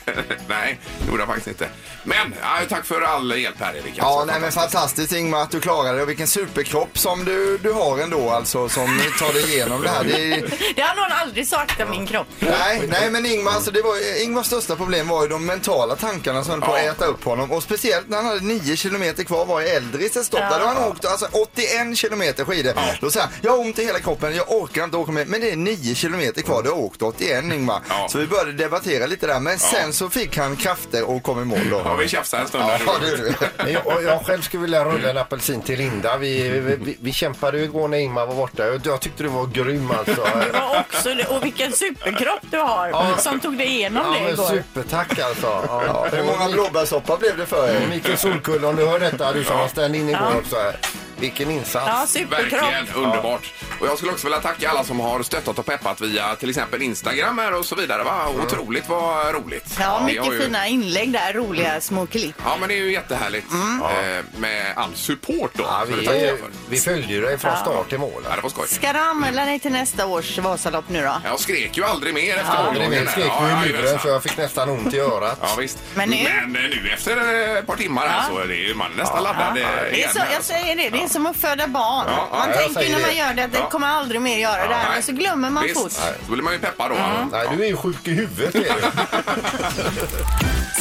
Nej, 0.47 0.79
det 0.99 1.07
gjorde 1.11 1.21
jag 1.21 1.27
faktiskt 1.27 1.47
inte. 1.47 1.67
Men 2.03 2.33
ja, 2.41 2.59
tack 2.69 2.85
för 2.85 3.01
all 3.01 3.39
hjälp 3.39 3.55
här 3.59 3.73
Erik. 3.75 3.93
Ja, 3.95 4.03
Alltså, 4.03 4.25
nej, 4.25 4.33
men 4.41 4.51
fantastiskt. 4.51 4.73
fantastiskt 4.73 5.13
Ingmar 5.13 5.41
att 5.41 5.51
du 5.51 5.59
klarade 5.59 5.97
det 5.97 6.03
och 6.03 6.09
vilken 6.09 6.27
superkropp 6.27 6.97
som 6.97 7.25
du, 7.25 7.57
du 7.57 7.71
har 7.71 7.97
ändå 7.99 8.29
alltså 8.29 8.69
som 8.69 9.01
tar 9.19 9.33
dig 9.33 9.53
igenom 9.53 9.81
det 9.81 9.89
här. 9.89 10.03
Det 10.03 10.33
är, 10.33 10.73
Det 10.75 10.81
har 10.81 10.95
någon 10.95 11.11
aldrig 11.11 11.47
sagt 11.47 11.81
om 11.81 11.89
min 11.89 12.07
kropp. 12.07 12.27
nej, 12.39 12.81
nej, 12.87 13.09
men 13.11 13.25
Ingmar, 13.25 13.51
alltså, 13.51 13.71
det 13.71 13.81
var, 13.81 14.21
Ingmars 14.23 14.45
största 14.45 14.75
problem 14.75 15.07
var 15.07 15.21
ju 15.23 15.27
de 15.29 15.45
mentala 15.45 15.95
tankarna 15.95 16.42
som 16.43 16.51
höll 16.51 16.61
på 16.61 16.73
att 16.75 16.83
Ja. 16.85 16.91
äta 16.91 17.05
upp 17.05 17.23
honom 17.23 17.51
och 17.51 17.63
speciellt 17.63 18.09
när 18.09 18.17
han 18.17 18.25
hade 18.25 18.39
nio 18.39 18.75
kilometer 18.75 19.23
kvar 19.23 19.45
var 19.45 19.61
i 19.61 19.69
Eldris 19.69 20.17
ett 20.17 20.25
stopp. 20.25 20.39
Där 20.39 20.49
hade 20.49 20.65
han 20.65 20.77
åkt 20.87 21.05
alltså 21.05 21.27
81 21.33 21.97
kilometer 21.97 22.45
skidor. 22.45 22.73
Då 23.01 23.11
säger 23.11 23.25
han, 23.25 23.35
jag 23.41 23.51
har 23.51 23.59
ont 23.59 23.79
i 23.79 23.85
hela 23.85 23.99
kroppen, 23.99 24.35
jag 24.35 24.51
orkar 24.51 24.83
inte 24.83 24.97
åka 24.97 25.11
med. 25.11 25.27
Men 25.27 25.41
det 25.41 25.51
är 25.51 25.55
nio 25.55 25.95
kilometer 25.95 26.41
kvar, 26.41 26.63
du 26.63 26.69
har 26.69 26.77
åkt 26.79 27.01
81 27.01 27.43
Ingmar. 27.43 27.81
Ja. 27.89 28.07
Så 28.09 28.17
vi 28.17 28.27
började 28.27 28.51
debattera 28.51 29.05
lite 29.05 29.27
där, 29.27 29.39
men 29.39 29.59
sen 29.59 29.93
så 29.93 30.09
fick 30.09 30.37
han 30.37 30.55
krafter 30.55 31.03
och 31.03 31.23
kom 31.23 31.41
i 31.41 31.45
mål 31.45 31.59
då. 31.71 31.81
Ja, 31.85 31.93
vi 31.95 32.07
tjafsade 32.07 32.41
en 32.43 32.47
stund. 32.49 32.63
Ja, 32.87 32.93
det 33.01 33.09
gjorde 33.09 33.35
vi. 33.65 33.71
Jag, 33.73 34.03
jag 34.03 34.25
själv 34.25 34.41
skulle 34.41 34.61
vilja 34.61 34.85
rulla 34.85 35.09
en 35.09 35.17
apelsin 35.17 35.61
till 35.61 35.77
Linda. 35.77 36.17
Vi, 36.17 36.49
vi, 36.49 36.59
vi, 36.75 36.97
vi 37.01 37.13
kämpade 37.13 37.57
ju 37.57 37.63
igår 37.63 37.87
när 37.87 37.97
Ingmar 37.97 38.25
var 38.25 38.35
borta. 38.35 38.65
Jag, 38.67 38.81
jag 38.85 38.99
tyckte 39.01 39.23
du 39.23 39.29
var 39.29 39.45
grym 39.45 39.91
alltså. 39.91 40.27
Du 40.45 40.51
var 40.59 40.79
också. 40.79 41.09
Och 41.35 41.45
vilken 41.45 41.71
superkropp 41.71 42.39
du 42.51 42.57
har 42.57 43.17
som 43.17 43.39
tog 43.39 43.57
dig 43.57 43.67
igenom 43.67 44.03
Ja, 44.15 44.25
det 44.25 44.31
igår. 44.33 44.47
supertack 44.47 45.19
alltså. 45.19 45.47
Ja, 45.67 45.83
Ja, 45.87 46.07
många 46.37 46.51
blåbärssoppa 46.51 47.17
blev 47.17 47.37
det 47.37 47.45
för 47.45 47.67
er? 47.69 47.87
Mikael 47.89 48.17
Solkulla, 48.17 48.67
om 48.67 48.75
du 48.75 48.85
hör 48.85 48.99
detta, 48.99 49.33
du 49.33 49.43
som 49.43 49.57
var 49.57 49.67
stand-in 49.67 50.09
igår 50.09 50.37
också. 50.37 50.55
här. 50.55 50.79
Vilken 51.23 51.51
insats. 51.51 51.87
Ja, 51.87 52.05
superkropp. 52.07 52.51
Verkligen 52.63 53.03
underbart. 53.03 53.53
Och 53.79 53.87
jag 53.87 53.97
skulle 53.97 54.11
också 54.11 54.27
vilja 54.27 54.39
tacka 54.39 54.69
alla 54.69 54.83
som 54.83 54.99
har 54.99 55.23
stöttat 55.23 55.59
och 55.59 55.65
peppat 55.65 56.01
via 56.01 56.35
till 56.35 56.49
exempel 56.49 56.81
Instagram 56.81 57.37
här 57.37 57.53
och 57.53 57.65
så 57.65 57.75
vidare. 57.75 58.03
Va? 58.03 58.27
Otroligt 58.43 58.89
vad 58.89 59.33
roligt. 59.35 59.77
Ja, 59.79 59.97
Vi 59.99 60.05
mycket 60.05 60.25
har 60.25 60.33
ju- 60.33 60.41
fina 60.41 60.67
inlägg 60.67 61.11
där, 61.11 61.33
roliga 61.33 61.81
små 61.81 62.05
klipp. 62.05 62.35
Ja, 62.45 62.57
men 62.59 62.69
det 62.69 62.75
är 62.75 62.79
ju 62.83 62.91
jättehärligt 62.91 63.47
eh, 63.53 64.39
med 64.39 64.73
all 64.75 64.95
support 64.95 65.51
då. 65.53 65.63
Ja, 65.63 65.83
Så 65.89 65.95
det 65.95 65.97
tackar 66.05 66.19
vi, 66.19 66.27
jag 66.27 66.39
för. 66.39 66.47
vi 66.69 66.77
följde 66.79 67.13
ju 67.13 67.21
dig 67.21 67.37
från 67.37 67.57
start 67.57 67.89
till 67.89 67.99
mål. 67.99 68.21
Ja, 68.29 68.35
det 68.35 68.41
var 68.41 68.49
skoj. 68.49 68.67
Ska 68.67 68.93
du 68.93 68.99
anmäla 68.99 69.45
dig 69.45 69.59
till 69.59 69.71
nästa 69.71 70.05
års 70.05 70.37
Vasalopp 70.37 70.89
nu 70.89 71.01
då? 71.01 71.15
Jag 71.25 71.39
skrek 71.39 71.77
ju 71.77 71.83
aldrig 71.85 72.13
mer 72.13 72.35
efter 72.37 72.51
Aldrig 72.53 72.67
målgången 72.73 72.89
mer 72.89 73.05
där. 73.05 73.11
skrek 73.11 73.25
Ja, 73.27 73.47
i 73.47 73.49
ja, 73.51 73.55
luren 73.55 73.71
jajamensan. 73.71 73.99
så 73.99 74.07
jag 74.07 74.23
fick 74.23 74.37
nästan 74.37 74.69
ont 74.69 74.93
i 74.93 74.99
örat. 74.99 75.37
Ja, 75.41 75.47
visst. 75.59 75.77
Men 75.95 76.09
nu- 76.09 76.17
Men 76.23 76.55
eh, 76.55 76.69
nu 76.83 76.89
efter 76.93 77.17
eh, 77.51 77.57
ett 77.57 77.67
par 77.67 77.75
timmar 77.75 78.07
här 78.07 78.29
så 78.29 78.37
är 78.39 78.47
det 78.47 78.55
ju 78.55 78.73
man 78.75 78.91
är 78.91 78.95
nästan 78.97 79.23
laddad 79.23 79.47
eh, 79.47 79.53
Det 79.53 79.61
är 79.61 79.93
igen. 79.93 80.09
så, 80.13 80.19
här, 80.19 80.25
jag 80.25 80.35
alltså. 80.35 80.53
säger 80.53 80.75
det, 80.75 80.89
det 80.89 81.03
är 81.03 81.07
som 81.13 81.25
att 81.25 81.37
föda 81.37 81.67
barn. 81.67 82.05
Ja, 82.07 82.27
ja, 82.31 82.37
man 82.37 82.49
jag 82.49 82.57
tänker 82.57 82.73
säger 82.73 82.91
när 82.91 82.99
man 83.01 83.09
det. 83.09 83.15
gör 83.15 83.33
det 83.33 83.43
att 83.43 83.51
det 83.51 83.57
Ja. 83.57 83.69
kommer 83.69 83.87
aldrig 83.87 84.21
mer 84.21 84.37
göra 84.37 84.67
det 84.67 84.75
här, 84.75 84.83
nej. 84.83 84.93
men 84.93 85.03
så 85.03 85.11
glömmer 85.11 85.49
man 85.49 85.63
Visst, 85.63 85.81
fort. 85.81 85.91
så 86.25 86.31
blir 86.31 86.43
man 86.43 86.53
ju 86.53 86.59
peppad 86.59 86.91
då. 86.91 86.95
Nej, 87.31 87.47
du 87.57 87.63
är 87.63 87.67
ju 87.67 87.77
sjuk 87.77 88.07
i 88.07 88.11
huvudet. 88.11 88.55
är 88.55 88.59
du. 88.61 88.81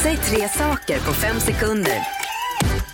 Säg 0.01 0.17
tre 0.17 0.49
saker 0.49 0.99
på 0.99 1.13
fem 1.13 1.39
sekunder. 1.39 2.07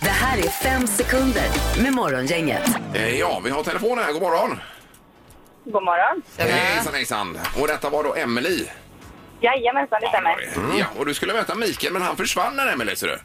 Det 0.02 0.10
här 0.10 0.38
är 0.38 0.48
fem 0.48 0.86
sekunder 0.86 1.44
med 1.82 1.92
Morgongänget. 1.92 2.70
Eh, 2.94 3.18
Ja, 3.18 3.40
vi 3.44 3.50
har 3.50 3.62
telefon 3.62 3.98
här. 3.98 4.12
God 4.12 4.22
morgon. 4.22 4.60
God 5.64 5.82
morgon. 5.84 6.22
Hejsan, 6.38 6.94
hejsan. 6.94 7.38
Och 7.60 7.66
detta 7.68 7.90
var 7.90 8.04
då 8.04 8.14
Emily. 8.14 8.66
Jajamensan, 9.40 9.98
det 10.00 10.08
stämmer. 10.08 10.48
Ja, 10.78 10.84
och 10.98 11.06
du 11.06 11.14
skulle 11.14 11.32
möta 11.32 11.54
Mikael, 11.54 11.92
men 11.92 12.02
han 12.02 12.16
försvann 12.16 12.56
när 12.56 12.72
Emily, 12.72 12.96
ser 12.96 13.06
du. 13.06 13.18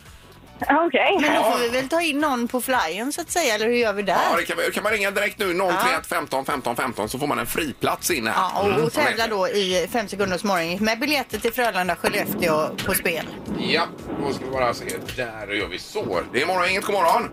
Okej. 0.61 1.17
Men 1.21 1.35
då 1.35 1.43
får 1.51 1.59
vi 1.59 1.69
väl 1.69 1.89
ta 1.89 2.01
in 2.01 2.19
någon 2.19 2.47
på 2.47 2.61
flyen 2.61 3.13
så 3.13 3.21
att 3.21 3.31
säga, 3.31 3.55
eller 3.55 3.65
hur 3.65 3.73
gör 3.73 3.93
vi 3.93 4.01
där? 4.01 4.17
Ja, 4.31 4.37
det 4.37 4.43
kan, 4.45 4.57
vi- 4.57 4.71
kan 4.71 4.83
man 4.83 4.91
ringa 4.91 5.11
direkt 5.11 5.39
nu 5.39 5.45
031 5.53 6.05
15 6.09 6.45
15 6.45 6.75
15 6.75 7.09
så 7.09 7.19
får 7.19 7.27
man 7.27 7.39
en 7.39 7.45
friplats 7.45 8.11
in 8.11 8.27
här. 8.27 8.33
Ja, 8.33 8.61
och, 8.77 8.83
och 8.83 8.93
tävla 8.93 9.23
Mm. 9.25 9.37
då 9.37 9.47
i 9.47 9.87
fem 9.91 10.07
sekunders 10.07 10.43
morgon 10.43 10.83
med 10.85 10.99
biljetter 10.99 11.39
till 11.39 11.53
Frölunda 11.53 11.95
Skellefteå 11.95 12.69
på 12.85 12.93
spel. 12.93 13.25
Ja, 13.59 13.87
då 14.21 14.33
ska 14.33 14.45
vi 14.45 14.51
bara 14.51 14.73
se. 14.73 14.85
Där 15.15 15.47
gör 15.47 15.67
vi 15.67 15.79
så. 15.79 16.21
Det 16.33 16.41
är 16.41 16.45
morgon, 16.45 16.69
inget 16.69 16.85
god 16.85 16.95
morgon. 16.95 17.29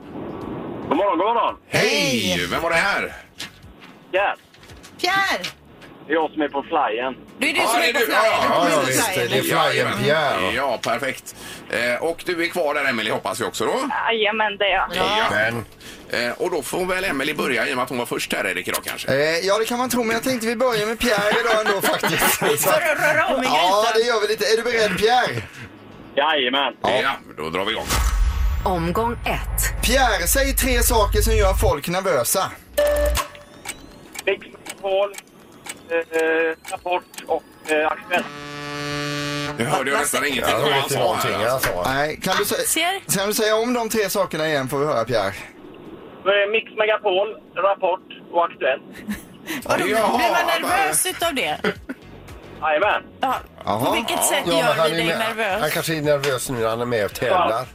God 0.89 0.97
morgon, 0.97 1.19
god 1.19 1.27
morgon. 1.27 1.57
Hej! 1.69 2.47
Vem 2.51 2.63
var 2.63 2.71
det 2.71 2.77
här? 2.77 3.13
Ja, 4.11 4.35
Pierre! 5.01 5.45
Det 6.07 6.13
är 6.13 6.15
jag 6.15 6.31
som 6.31 6.43
är 6.43 6.49
på 6.49 6.63
flyen. 6.63 7.17
Det 7.39 7.51
är 7.51 7.55
du 7.55 7.61
som 7.61 7.81
det 7.81 7.87
är 7.87 7.89
är 7.89 7.93
på 7.93 7.99
flyen. 7.99 8.21
Ja, 8.51 8.67
ja, 8.71 8.81
visst, 8.87 9.09
flyen. 9.09 9.29
det 9.31 9.39
är 9.39 9.43
Flyen. 9.43 9.89
Pierre. 10.05 10.53
Ja, 10.57 10.79
perfekt. 10.83 11.37
Eh, 11.71 12.03
och 12.03 12.23
du 12.27 12.45
är 12.45 12.49
kvar 12.49 12.75
där, 12.75 12.85
Emily 12.89 13.11
hoppas 13.11 13.41
jag 13.41 13.49
också 13.49 13.65
då? 13.67 13.75
Jajamän, 14.11 14.57
det 14.59 14.65
är 14.65 14.71
jag. 14.75 14.89
Ja. 14.95 15.27
Men 15.31 15.65
Eh, 16.15 16.33
och 16.33 16.51
då 16.51 16.63
får 16.63 16.85
väl 16.87 17.05
Emily 17.05 17.35
börja 17.35 17.67
i 17.69 17.73
och 17.73 17.77
med 17.77 17.83
att 17.83 17.89
hon 17.89 17.99
var 17.99 18.07
först 18.07 18.33
här, 18.33 18.47
Erik, 18.47 18.69
idag 18.69 18.81
kanske? 18.85 19.09
Eh, 19.09 19.39
ja, 19.39 19.59
det 19.59 19.65
kan 19.65 19.79
man 19.79 19.91
tro, 19.91 20.05
men 20.05 20.15
jag 20.15 20.23
tänkte 20.23 20.47
vi 20.47 20.57
börjar 20.57 20.87
med 20.87 20.99
Pierre 20.99 21.41
idag 21.41 21.67
ändå 21.67 21.81
faktiskt. 21.87 22.39
Så- 22.39 22.71
För 22.71 22.73
att 22.73 23.01
röra 23.17 23.27
om 23.37 23.43
i 23.43 23.47
Ja, 23.47 23.85
grytan. 23.85 24.01
det 24.01 24.07
gör 24.09 24.21
vi 24.21 24.27
lite. 24.29 24.45
Är 24.45 24.57
du 24.57 24.63
beredd 24.63 24.99
Pierre? 24.99 25.43
Jajamän. 26.17 26.75
Ja. 26.83 27.13
då 27.37 27.51
drar 27.51 27.65
vi 27.65 27.73
igång. 27.73 27.87
Omgång 28.65 29.13
ett. 29.13 29.83
Pierre, 29.87 30.27
säg 30.27 30.57
tre 30.57 30.83
saker 30.83 31.21
som 31.21 31.37
gör 31.37 31.55
folk 31.55 31.89
nervösa. 31.89 32.51
Mix, 34.27 34.47
eh, 35.99 36.73
Rapport 36.73 37.03
och 37.27 37.43
eh, 37.73 37.87
Aktuellt. 37.87 38.27
Nu 39.59 39.65
hörde 39.65 39.91
jag 39.91 40.01
nästan 40.01 40.25
ingenting 40.27 40.45
jag 40.51 40.55
av 40.55 40.61
vad 40.63 40.73
hörde 40.73 40.75
han 40.75 40.83
inte 40.83 40.95
sa 40.95 41.01
någonting 41.01 41.31
här. 41.33 41.49
Alltså. 41.49 41.83
Nej, 41.87 42.21
kan 42.23 42.37
du, 42.37 42.45
sä- 42.45 43.17
kan 43.17 43.27
du 43.29 43.35
säga 43.35 43.57
om 43.57 43.75
de 43.75 43.89
tre 43.89 44.11
sakerna 44.11 44.49
igen 44.49 44.69
får 44.69 44.79
vi 44.79 44.87
höra 44.87 45.05
Pierre? 45.05 45.33
Mix 46.53 46.71
Megapol, 46.79 47.29
Rapport 47.57 48.01
och 48.33 48.45
Aktuellt. 48.45 48.83
Vadå, 49.65 49.85
Blir 49.85 49.97
Ja, 49.97 50.09
man 50.09 50.21
men- 50.21 50.63
nervös 50.63 51.07
utav 51.07 51.35
det? 51.35 51.59
Jajamän. 52.63 53.03
Ja. 53.21 53.35
På 53.65 53.71
Jaha. 53.71 53.95
vilket 53.95 54.25
sätt 54.25 54.43
Ja, 54.47 54.53
men 54.53 54.57
gör 54.59 54.75
han, 54.75 54.91
vi 54.91 54.93
är 54.93 54.97
dig 54.97 55.07
med, 55.07 55.17
han 55.17 55.37
nervös? 55.37 55.73
kanske 55.73 55.97
är 55.97 56.03
nervös 56.03 56.51
nu 56.51 56.59
när 56.59 56.69
han 56.69 56.81
är 56.81 56.85
med 56.87 57.05
och 57.05 57.15
tävlar. 57.15 57.67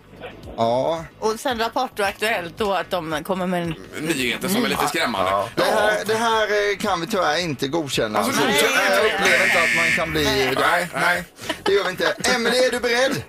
Ja, 0.57 1.05
Och 1.19 1.39
sen 1.39 1.59
Rapport 1.59 1.99
och 1.99 2.05
Aktuellt 2.05 2.57
då 2.57 2.73
att 2.73 2.89
de 2.91 3.23
kommer 3.23 3.47
med 3.47 3.61
en... 3.61 3.75
Nyheter 4.01 4.47
som 4.47 4.65
är 4.65 4.69
lite 4.69 4.87
skrämmande. 4.87 5.31
det 5.55 5.63
här, 5.63 6.05
det 6.05 6.13
här 6.15 6.43
eh, 6.71 6.77
kan 6.77 7.01
vi 7.01 7.07
tyvärr 7.07 7.39
inte 7.39 7.67
godkänna. 7.67 8.19
Alltså, 8.19 8.41
Alltså, 8.41 8.47
godkänna 8.47 8.83
jag 8.83 9.05
inte 9.05 9.17
det? 9.17 9.23
upplever 9.23 9.45
inte 9.45 9.57
att 9.63 9.75
man 9.75 9.91
kan 9.95 10.11
bli... 10.11 10.23
Nej, 10.59 10.87
nej, 10.93 11.23
det 11.63 11.71
gör 11.71 11.83
vi 11.83 11.89
inte. 11.89 12.15
Emelie, 12.35 12.67
är 12.67 12.71
du 12.71 12.79
beredd? 12.79 13.23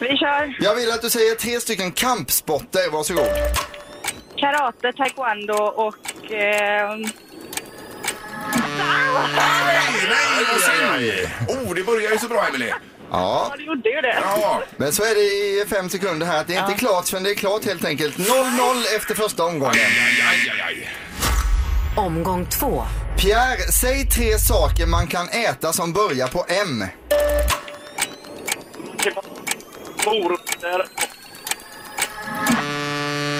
Vi 0.00 0.16
kör 0.16 0.56
Jag 0.60 0.74
vill 0.74 0.90
att 0.90 1.02
du 1.02 1.10
säger 1.10 1.34
tre 1.34 1.60
stycken 1.60 1.92
kampsporter. 1.92 2.90
Varsågod. 2.90 3.26
karate, 4.36 4.92
taekwondo 4.92 5.54
och... 5.62 6.32
Eh, 6.32 6.96
Oh, 11.48 11.74
det 11.74 11.82
börjar 11.82 12.10
ju 12.12 12.18
så 12.18 12.28
bra, 12.28 12.46
Emelie. 12.48 12.74
Ja, 13.10 13.46
ja, 13.50 13.56
det 13.56 13.62
gjorde 13.62 13.88
ju 13.88 14.00
det. 14.00 14.18
Ja, 14.22 14.62
men 14.76 14.92
så 14.92 15.02
är 15.02 15.14
det 15.14 15.20
i 15.20 15.64
fem 15.68 15.88
sekunder 15.88 16.26
här. 16.26 16.40
att 16.40 16.46
Det 16.46 16.54
är 16.54 16.66
inte 16.68 16.78
klart 16.78 17.08
förrän 17.08 17.22
det 17.22 17.30
är 17.30 17.34
klart 17.34 17.64
helt 17.64 17.84
enkelt. 17.84 18.16
0-0 18.18 18.26
efter 18.96 19.14
första 19.14 19.44
omgången. 19.44 19.74
aj, 19.76 20.22
aj, 20.30 20.50
aj, 20.50 20.60
aj. 20.68 20.88
Omgång 21.96 22.46
två. 22.46 22.82
Pierre, 23.18 23.58
säg 23.72 24.06
tre 24.06 24.38
saker 24.38 24.86
man 24.86 25.06
kan 25.06 25.28
äta 25.28 25.72
som 25.72 25.92
börjar 25.92 26.28
på 26.28 26.44
M. 26.48 26.84
Morötter. 30.06 30.84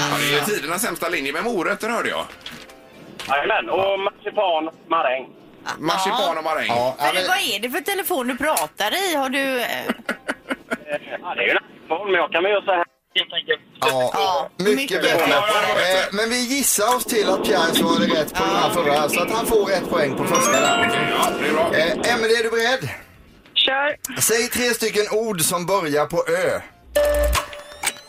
Ja, 0.00 0.16
det 0.30 0.38
är 0.38 0.44
tidernas 0.44 0.82
sämsta 0.82 1.08
linje 1.08 1.32
med 1.32 1.44
morötter 1.44 1.88
hörde 1.88 2.08
jag. 2.08 2.24
Jajamän. 3.28 3.70
Och 3.70 4.00
marsipan, 4.00 4.70
maräng. 4.88 5.26
Marsipan 5.78 6.38
och 6.38 6.44
maräng. 6.44 6.66
Ja, 6.68 6.94
Men 6.98 7.14
men, 7.14 7.26
vad 7.26 7.36
är 7.36 7.58
det 7.60 7.70
för 7.70 7.80
telefon 7.80 8.28
du 8.28 8.36
pratar 8.36 8.94
i? 9.10 9.14
Har 9.14 9.28
du... 9.28 9.60
eh, 9.60 9.66
Ja, 11.22 11.34
det 11.34 11.40
är 11.42 11.44
ju 11.46 11.50
en 11.50 11.58
iPhone, 11.84 12.04
men 12.04 12.14
jag 12.20 12.32
kan 12.32 12.42
väl 12.42 12.52
göra 12.52 12.64
så 12.64 12.70
här 12.72 12.84
helt 13.14 13.32
enkelt. 13.32 13.60
ja, 13.80 14.10
Ja, 14.14 14.50
mycket 14.56 14.76
mycket 14.76 15.02
bättre. 15.02 15.26
bra. 15.26 15.36
Eh, 15.36 16.04
Men 16.12 16.30
vi 16.30 16.40
gissar 16.40 16.96
oss 16.96 17.04
till 17.04 17.28
att 17.28 17.44
Pierre 17.44 17.74
svarade 17.74 18.06
rätt 18.06 18.34
på 18.34 18.44
den 18.44 18.56
här 18.56 18.70
förra, 18.70 19.08
så 19.08 19.22
att 19.22 19.30
han 19.30 19.46
får 19.46 19.70
ett 19.72 19.90
poäng 19.90 20.16
på 20.16 20.24
första 20.24 20.60
där. 20.60 21.10
Ja, 21.18 21.26
det 21.40 21.46
är 21.48 21.52
bra. 21.52 21.74
Eh, 21.74 22.14
Emelie, 22.14 22.38
är 22.38 22.42
du 22.42 22.50
beredd? 22.50 22.88
Kör 23.54 23.96
Säg 24.20 24.48
tre 24.48 24.74
stycken 24.74 25.04
ord 25.12 25.40
som 25.40 25.66
börjar 25.66 26.06
på 26.06 26.24
Ö. 26.28 26.60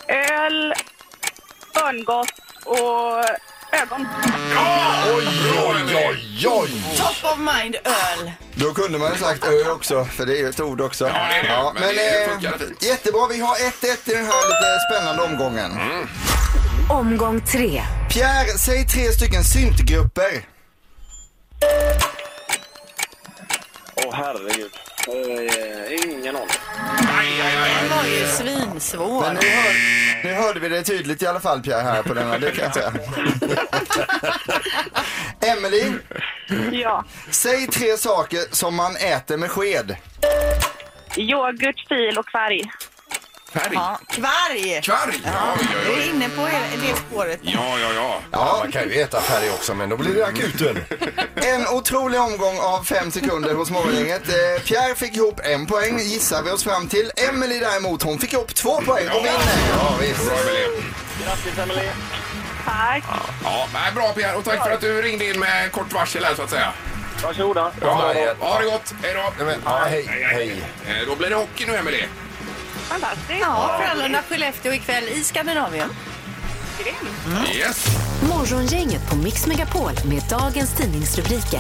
öl, 0.08 0.74
örngott 1.84 2.32
och 2.66 3.24
ögon. 3.72 4.08
Oj, 5.16 5.28
oj, 5.68 5.96
oj, 5.96 6.48
oj! 6.48 6.70
Top 6.98 7.32
of 7.32 7.38
mind 7.38 7.76
öl. 7.76 8.32
Då 8.56 8.74
kunde 8.74 9.00
man 9.00 9.12
ju 9.12 9.18
sagt 9.18 9.44
Ö 9.48 9.72
också, 9.72 10.06
för 10.06 10.26
det 10.26 10.38
är 10.38 10.40
ju 10.40 10.50
ett 10.50 10.60
ord 10.60 10.82
också. 10.82 11.08
Ja, 11.08 11.14
det 11.14 11.20
är 11.36 11.44
det. 11.44 11.80
Men 11.80 11.96
det 11.96 12.30
funkar 12.32 12.58
fint. 12.58 12.84
Jättebra, 12.84 13.28
vi 13.28 13.40
har 13.40 13.56
1-1 13.56 14.12
i 14.12 14.14
den 14.14 14.26
här 14.26 14.48
lite 14.48 14.80
spännande 14.92 15.24
omgången. 15.24 15.72
Omgång 16.90 17.42
tre. 17.42 17.84
Pierre, 18.10 18.58
säg 18.58 18.88
tre 18.88 19.12
stycken 19.12 19.44
syntgrupper. 19.44 20.46
Åh 23.96 24.14
herregud. 24.16 24.72
Eh, 25.08 26.10
ingen 26.10 26.36
aning. 26.36 26.50
Den 27.26 27.90
var 27.98 28.06
ju 28.06 28.26
svinsvår. 28.28 29.22
Men 29.22 29.34
nu, 29.36 29.42
hör, 29.50 30.24
nu 30.24 30.34
hörde 30.34 30.60
vi 30.60 30.70
det 30.70 30.84
tydligt 30.84 31.22
i 31.22 31.28
alla 31.28 31.40
fall 31.40 31.62
Pierre 31.62 31.82
här 31.82 32.04
på 32.04 32.14
denna, 32.14 32.38
det 32.38 32.52
kan 32.52 32.64
jag 32.64 32.74
säga. 32.74 32.94
Emily, 35.58 35.92
Ja. 36.72 37.06
säg 37.30 37.68
tre 37.68 37.98
saker 37.98 38.40
som 38.56 38.76
man 38.76 38.96
äter 38.96 39.38
med 39.38 39.52
sked. 39.52 39.96
Yoghurt, 41.18 41.88
fil 41.90 42.18
och 42.18 42.30
färg. 42.30 42.72
Färg. 43.54 43.70
Ja, 43.74 44.00
kvarg. 44.08 44.82
Kvarg. 44.84 45.22
Ja, 45.26 45.32
oj, 45.60 45.68
oj, 45.76 45.82
Du 45.86 45.92
är 45.94 45.98
oj. 45.98 46.10
inne 46.10 46.30
på 46.30 46.46
det 46.82 46.96
spåret. 47.10 47.40
Ja, 47.42 47.80
ja, 47.80 47.94
ja. 47.94 48.20
Ja, 48.32 48.56
man 48.64 48.72
kan 48.72 48.84
ju 48.90 49.02
äta 49.02 49.22
färg 49.22 49.50
också, 49.50 49.74
men 49.74 49.90
då 49.90 49.98
blir 49.98 50.14
det 50.16 50.26
akuten. 50.26 50.84
En 51.36 51.68
otrolig 51.68 52.20
omgång 52.20 52.60
av 52.60 52.84
fem 52.84 53.12
sekunder 53.12 53.54
hos 53.54 53.70
Morgongänget. 53.72 54.22
Eh, 54.30 54.64
Pierre 54.64 54.96
fick 54.96 55.16
ihop 55.16 55.40
en 55.44 55.66
poäng, 55.68 56.00
gissar 56.00 56.44
vi 56.44 56.52
oss 56.52 56.64
fram 56.64 56.88
till. 56.88 57.12
Emily 57.30 57.60
däremot, 57.60 58.04
hon 58.04 58.20
fick 58.20 58.34
ihop 58.34 58.56
två 58.56 58.82
poäng 58.82 59.08
och 59.10 59.16
vinner. 59.26 59.40
Ja, 59.78 59.96
visst. 60.02 60.26
Bra, 60.26 60.36
Emelie. 60.40 60.68
Grattis 61.26 61.58
Emelie. 61.60 61.92
Tack. 62.66 63.04
Ja, 63.44 63.68
nej, 63.74 63.92
bra 63.96 64.14
Pierre. 64.14 64.36
Och 64.36 64.44
tack 64.44 64.64
för 64.64 64.72
att 64.72 64.82
du 64.82 65.02
ringde 65.02 65.26
in 65.26 65.40
med 65.40 65.72
kort 65.72 65.94
varsel 65.94 66.26
här 66.26 66.36
så 66.36 66.42
att 66.42 66.50
säga. 66.50 66.74
Varsågoda. 67.24 67.72
Ja, 67.82 68.14
ha 68.40 68.60
det 68.60 68.66
gott. 68.66 68.94
Hej 69.04 69.14
då. 69.14 69.46
Ja, 69.66 69.80
hej, 69.90 70.06
hej. 70.32 70.64
Eh, 70.88 71.08
Då 71.08 71.16
blir 71.16 71.30
det 71.30 71.36
hockey 71.36 71.66
nu, 71.66 71.76
Emelie. 71.76 72.08
Fantastiskt. 72.92 73.40
Ja, 73.42 73.80
Skellefteå 74.30 74.74
ikväll 74.74 75.04
i 75.04 75.24
Skandinavien. 75.24 75.90
Yes. 77.56 77.86
Morgongänget 78.30 79.10
på 79.10 79.16
Mix 79.16 79.48
Megapol 79.48 79.92
med 80.06 80.24
dagens 80.30 80.74
tidningsrubriker. 80.74 81.60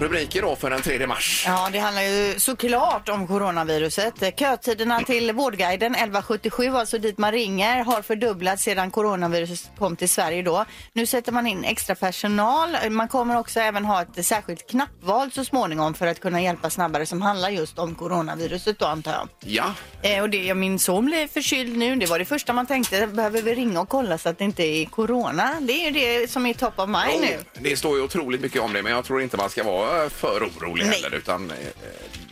Rubriker 0.00 0.42
då 0.42 0.56
för 0.56 0.70
den 0.70 0.82
3 0.82 1.06
mars. 1.06 1.44
Ja, 1.46 1.68
det 1.72 1.78
handlar 1.78 2.02
ju 2.02 2.40
såklart 2.40 3.08
om 3.08 3.26
coronaviruset. 3.26 4.14
Kötiderna 4.38 5.00
till 5.00 5.32
Vårdguiden 5.32 5.94
1177, 5.94 6.68
alltså 6.76 6.98
dit 6.98 7.18
man 7.18 7.32
ringer, 7.32 7.84
har 7.84 8.02
fördubblats 8.02 8.62
sedan 8.62 8.90
coronaviruset 8.90 9.70
kom 9.78 9.96
till 9.96 10.08
Sverige 10.08 10.42
då. 10.42 10.64
Nu 10.92 11.06
sätter 11.06 11.32
man 11.32 11.46
in 11.46 11.64
extra 11.64 11.94
personal. 11.94 12.90
Man 12.90 13.08
kommer 13.08 13.38
också 13.38 13.60
även 13.60 13.84
ha 13.84 14.02
ett 14.02 14.26
särskilt 14.26 14.70
knappval 14.70 15.30
så 15.32 15.44
småningom 15.44 15.94
för 15.94 16.06
att 16.06 16.20
kunna 16.20 16.42
hjälpa 16.42 16.70
snabbare 16.70 17.06
som 17.06 17.22
handlar 17.22 17.48
just 17.50 17.78
om 17.78 17.94
coronaviruset 17.94 18.78
då 18.78 18.86
antar 18.86 19.12
jag. 19.12 19.28
Ja, 19.40 19.74
Eh, 20.02 20.22
och 20.22 20.30
det, 20.30 20.54
min 20.54 20.78
son 20.78 21.06
blev 21.06 21.28
förkyld 21.28 21.76
nu. 21.76 21.96
Det 21.96 22.06
var 22.06 22.18
det 22.18 22.24
första 22.24 22.52
man 22.52 22.66
tänkte. 22.66 23.06
Behöver 23.06 23.42
vi 23.42 23.54
ringa 23.54 23.80
och 23.80 23.88
kolla 23.88 24.18
så 24.18 24.28
att 24.28 24.38
det 24.38 24.44
inte 24.44 24.62
är 24.62 24.84
corona? 24.84 25.54
Det 25.60 25.72
är 25.72 25.84
ju 25.84 25.90
det 25.90 26.30
som 26.30 26.46
är 26.46 26.54
top 26.54 26.78
of 26.78 26.88
mind 26.88 27.20
nu. 27.20 27.38
det 27.60 27.76
står 27.76 27.96
ju 27.96 28.02
otroligt 28.02 28.40
mycket 28.40 28.62
om 28.62 28.72
det 28.72 28.82
men 28.82 28.92
jag 28.92 29.04
tror 29.04 29.22
inte 29.22 29.36
man 29.36 29.50
ska 29.50 29.64
vara 29.64 29.87
för 30.10 30.44
orolig 30.58 30.86
Nej. 30.86 30.94
heller 31.02 31.16
utan 31.16 31.50
eh, 31.50 31.56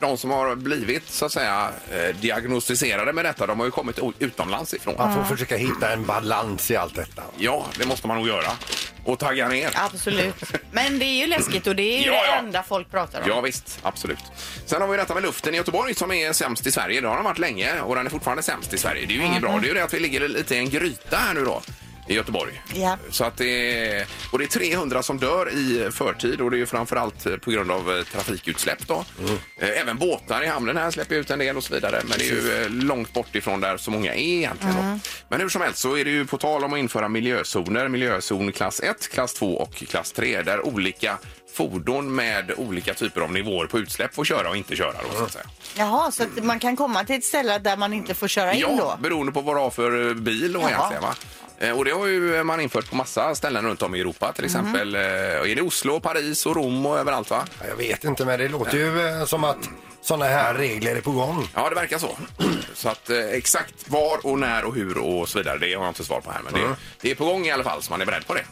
de 0.01 0.17
som 0.19 0.31
har 0.31 0.55
blivit 0.55 1.09
så 1.11 1.27
att 1.27 1.33
säga 1.33 1.71
eh, 1.93 2.17
diagnostiserade 2.17 3.13
med 3.13 3.25
detta 3.25 3.47
de 3.47 3.59
har 3.59 3.67
ju 3.67 3.71
kommit 3.73 3.99
o- 3.99 4.13
utomlands 4.19 4.75
ifrån. 4.75 4.95
Man 4.99 5.15
får 5.15 5.25
försöka 5.35 5.57
hitta 5.57 5.93
en 5.93 6.05
balans 6.07 6.71
i 6.71 6.77
allt 6.77 6.95
detta. 6.95 7.23
Ja, 7.39 7.67
det 7.79 7.87
måste 7.87 8.07
man 8.07 8.17
nog 8.17 8.29
göra. 8.29 8.51
Och 9.05 9.19
tagga 9.19 9.49
ner. 9.49 9.71
Absolut. 9.75 10.35
Men 10.73 10.99
det 10.99 11.05
är 11.05 11.21
ju 11.21 11.27
läskigt 11.27 11.67
och 11.67 11.77
det 11.77 11.83
är 11.83 12.01
ju 12.01 12.07
Ja, 12.07 12.13
det 12.13 12.29
ja. 12.29 12.37
enda 12.39 12.63
folk 12.63 12.91
pratar 12.91 13.21
om. 13.23 13.29
Ja 13.29 13.41
visst, 13.41 13.79
absolut. 13.83 14.19
Sen 14.67 14.81
har 14.81 14.89
vi 14.89 14.97
detta 14.97 15.15
med 15.15 15.23
luften 15.23 15.55
i 15.55 15.57
Göteborg 15.57 15.95
som 15.95 16.13
är 16.13 16.33
sämst 16.33 16.67
i 16.67 16.73
Sverige. 16.73 17.01
Det 17.01 17.09
har 17.09 17.15
den 17.15 17.25
varit 17.25 17.39
länge 17.39 17.81
och 17.81 17.95
den 17.97 18.07
är 18.07 18.11
fortfarande 18.11 18.43
sämst 18.43 18.73
i 18.75 18.79
Sverige. 18.79 19.07
Det 19.07 19.15
är 19.15 19.17
ju 19.19 19.25
inget 19.25 19.43
bra. 19.43 19.59
Det 19.59 19.67
är 19.67 19.69
ju 19.69 19.75
det 19.75 19.85
att 19.85 19.95
vi 19.95 20.01
ligger 20.01 20.29
lite 20.29 20.55
i 20.55 20.59
en 20.59 20.71
gryta 20.71 21.17
här 21.17 21.35
nu 21.35 21.45
då 21.45 21.63
i 22.09 22.15
Göteborg. 22.15 22.63
Ja. 22.75 22.99
Så 23.11 23.25
att 23.25 23.37
det 23.37 23.81
är, 23.99 24.07
och 24.33 24.39
det 24.39 24.45
är 24.45 24.49
300 24.49 25.03
som 25.03 25.19
dör 25.19 25.49
i 25.55 25.89
förtid 25.93 26.41
och 26.41 26.51
det 26.51 26.57
är 26.57 26.59
ju 26.59 26.67
framförallt 26.67 27.27
eh, 27.27 27.37
på 27.37 27.51
grund 27.51 27.71
av 27.71 27.97
eh, 27.99 28.03
trafikutsläpp 28.05 28.87
då. 28.87 29.05
Eh, 29.61 29.81
Även 29.81 29.99
båtar 29.99 30.43
i 30.43 30.47
hamnen 30.47 30.77
här 30.77 30.91
släpper 30.91 31.15
ut 31.15 31.31
en 31.31 31.39
del 31.39 31.57
och 31.57 31.65
så 31.65 31.75
vidare. 31.75 32.03
Men 32.09 32.19
det 32.19 32.29
är 32.29 32.63
ju 32.63 32.69
långt 32.69 33.13
bort 33.13 33.35
ifrån 33.35 33.61
där 33.61 33.77
så 33.77 33.91
många 33.91 34.15
är 34.15 34.19
egentligen. 34.19 34.77
Då. 34.77 34.99
Men 35.29 35.41
hur 35.41 35.49
som 35.49 35.63
helst 35.63 35.79
så 35.79 35.97
är 35.97 36.05
det 36.05 36.11
ju 36.11 36.27
på 36.27 36.39
tal 36.39 36.65
om 36.65 36.73
att 36.73 36.79
införa 36.79 37.09
miljözoner. 37.09 37.89
Miljözon 37.89 38.53
klass 38.53 38.81
1, 38.81 39.09
klass 39.09 39.35
2 39.35 39.57
och 39.57 39.75
klass 39.75 40.13
3 40.13 40.43
där 40.43 40.67
olika 40.67 41.19
fordon 41.55 42.15
med 42.15 42.53
olika 42.57 42.95
typer 42.95 43.21
av 43.21 43.33
nivåer 43.33 43.67
på 43.67 43.79
utsläpp 43.79 44.15
får 44.15 44.25
köra 44.25 44.49
och 44.51 44.57
inte 44.57 44.77
köra 44.77 44.93
då 44.93 45.19
så 45.19 45.25
att 45.25 45.33
säga. 45.33 45.45
Jaha, 45.77 46.11
så 46.13 46.23
att 46.23 46.45
man 46.45 46.59
kan 46.59 46.77
komma 46.77 47.05
till 47.05 47.17
ett 47.17 47.25
ställe 47.25 47.59
där 47.59 47.77
man 47.77 47.93
inte 47.93 48.15
får 48.15 48.29
köra 48.29 48.53
in 48.55 48.61
Ja, 48.61 48.97
då? 48.99 49.03
beroende 49.03 49.33
på 49.33 49.41
vad 49.41 49.57
du 49.57 49.61
har 49.61 49.71
för 49.71 50.15
bil 50.15 50.53
då 50.53 50.61
Jaha. 50.61 50.71
egentligen. 50.71 51.03
Va? 51.03 51.15
Eh, 51.59 51.71
Och 51.79 51.85
det 51.85 51.91
har 51.91 52.07
ju 52.07 52.43
man 52.45 52.61
infört 52.61 52.91
på 52.91 52.97
massa 52.97 53.35
ställen 53.35 53.65
runt 53.67 53.83
om 53.83 53.95
i 53.95 54.01
Europa. 54.01 54.33
Till 54.33 54.45
exempel 54.45 54.95
eh, 54.95 55.01
är 55.03 55.55
det 55.55 55.63
Oslo, 55.63 56.01
Paris 56.01 56.47
och 56.47 56.57
Rom 56.57 56.87
och 56.87 56.99
överallt 56.99 57.31
va? 57.31 57.45
Ja, 57.61 57.67
Jag 57.69 57.77
vet 57.77 58.05
inte, 58.05 58.25
men 58.25 58.39
det 58.39 58.49
låter 58.49 58.77
ju 58.77 59.07
eh, 59.09 59.25
som 59.25 59.45
att 59.45 59.69
sådana 60.03 60.25
här 60.25 60.55
regler 60.55 60.97
är 60.97 61.01
på 61.01 61.11
gång. 61.11 61.49
Ja, 61.55 61.69
det 61.69 61.75
verkar 61.75 61.99
så. 61.99 62.17
Så 62.75 62.89
att 62.89 63.11
eh, 63.11 63.19
exakt 63.19 63.89
var 63.89 64.27
och 64.27 64.39
när 64.39 64.65
och 64.65 64.75
hur 64.75 64.99
och 64.99 65.29
så 65.29 65.39
vidare, 65.39 65.59
det 65.59 65.75
har 65.75 65.83
jag 65.85 65.91
inte 65.91 66.05
svar 66.05 66.21
på 66.21 66.31
här. 66.31 66.41
Men 66.45 66.53
det, 66.53 66.77
det 67.01 67.11
är 67.11 67.15
på 67.15 67.25
gång 67.25 67.47
i 67.47 67.51
alla 67.51 67.65
fall 67.65 67.83
så 67.83 67.91
man 67.93 68.01
är 68.01 68.07
beredd 68.07 68.27
på 68.27 68.35
det. 68.35 68.45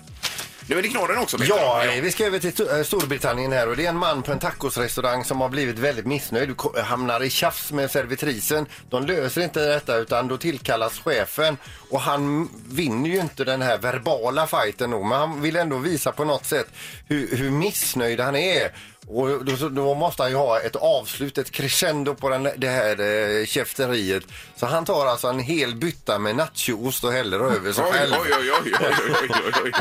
Nu 0.66 0.78
är 0.78 0.83
det 0.83 0.88
knorren 0.88 1.18
också. 1.18 1.38
Peter. 1.38 1.54
Ja, 1.56 1.85
eh, 1.85 2.02
vi 2.02 2.11
ska 2.11 2.26
över 2.26 2.38
till 2.38 2.68
eh, 2.68 2.83
Storbritannien 2.83 3.52
här 3.52 3.68
och 3.68 3.76
det 3.76 3.85
är 3.85 3.88
en 3.88 3.97
man 3.97 4.23
på 4.23 4.33
en 4.33 4.38
tacosrestaurang 4.38 5.25
som 5.25 5.40
har 5.40 5.49
blivit 5.49 5.78
väldigt 5.78 6.06
missnöjd. 6.06 6.54
Hamnar 6.85 7.23
i 7.23 7.30
tjafs 7.30 7.73
med 7.73 7.90
servitrisen. 7.90 8.66
De 8.90 9.06
löser 9.06 9.42
inte 9.42 9.66
detta 9.66 9.97
utan 9.97 10.28
då 10.28 10.37
tillkallas 10.37 10.99
chefen 10.99 11.56
och 11.90 12.00
han 12.00 12.49
vinner 12.68 13.11
ju 13.11 13.21
inte 13.21 13.44
den 13.44 13.62
här 13.62 13.78
verbala 13.78 14.47
fighten 14.47 14.90
då, 14.90 15.02
men 15.02 15.18
han 15.18 15.42
vill 15.42 15.56
ändå 15.56 15.78
visa 15.78 16.12
på 16.12 16.25
något 16.25 16.47
sätt 16.47 16.66
hur, 17.09 17.37
hur 17.37 17.50
missnöjd 17.50 18.21
han 18.21 18.37
är. 18.37 18.73
Och 19.08 19.44
då, 19.44 19.68
då 19.68 19.94
måste 19.94 20.23
han 20.23 20.30
ju 20.30 20.37
ha 20.37 20.61
ett 20.61 20.76
avslut, 20.76 21.38
ett 21.38 21.50
crescendo 21.50 22.14
på 22.14 22.28
den, 22.28 22.49
det 22.56 22.68
här 22.68 23.00
eh, 23.40 23.46
käfteriet. 23.46 24.23
Så 24.56 24.66
han 24.66 24.84
tar 24.84 25.06
alltså 25.06 25.28
en 25.28 25.38
hel 25.38 25.75
bytta 25.75 26.18
med 26.18 26.37
nachoost 26.37 27.04
och 27.04 27.12
häller 27.12 27.38
över 27.38 27.73
sig 27.73 27.84
själv. 27.84 28.12
oj, 28.23 28.30
oj, 28.40 28.50
oj, 28.64 28.73
oj, 28.80 28.94
oj, 29.23 29.30
oj, 29.44 29.52
oj. 29.64 29.73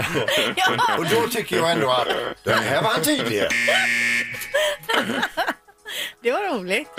Ja, 0.55 0.97
Och 0.97 1.05
då 1.05 1.27
tycker 1.27 1.55
jag 1.55 1.71
ändå 1.71 1.91
att 1.91 2.07
det 2.43 2.53
här 2.53 2.83
var 2.83 2.89
han 2.89 3.01
tydlig. 3.01 3.43
det 6.21 6.31
var 6.31 6.39
roligt. 6.57 6.89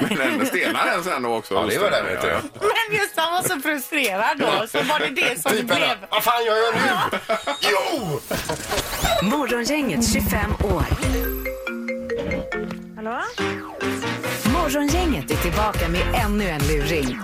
Men 0.00 0.38
den 0.38 0.46
stelnar 0.46 0.86
den 0.86 1.04
sen 1.04 1.22
då 1.22 1.34
också. 1.34 1.54
Ja, 1.54 1.66
det 1.70 1.78
var 1.78 1.90
den, 1.90 2.04
vet 2.06 2.22
du. 2.22 2.28
Ja, 2.28 2.40
Men 2.60 2.98
just 2.98 3.12
han 3.16 3.32
var 3.32 3.42
så 3.42 3.60
frustrerad 3.60 4.38
då, 4.38 4.66
så 4.68 4.82
var 4.82 4.98
det 4.98 5.08
det 5.10 5.42
som 5.42 5.52
Piporna. 5.52 5.74
blev. 5.76 5.96
Vad 6.10 6.24
fan 6.24 6.44
gör 6.44 6.56
jag 6.56 6.74
nu? 6.74 7.18
Jo! 7.60 8.20
Morgongänget 9.22 10.12
25 10.12 10.52
år. 10.64 10.84
Hallå? 12.96 13.20
Morgongänget 14.52 15.30
är 15.30 15.36
tillbaka 15.36 15.88
med 15.88 16.02
ännu 16.24 16.48
en 16.48 16.60
luring. 16.68 17.20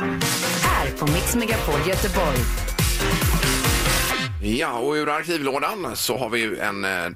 Här 0.65 0.91
på 0.99 1.07
Mix 1.07 1.35
Megapol 1.35 1.81
Göteborg. 1.89 2.39
Ja, 4.45 4.73
och 4.73 4.93
ur 4.93 5.09
arkivlådan 5.09 5.97
så 5.97 6.19
har 6.19 6.29
vi 6.29 6.41
ju 6.41 6.59
en 6.59 6.85
eh, 6.85 7.07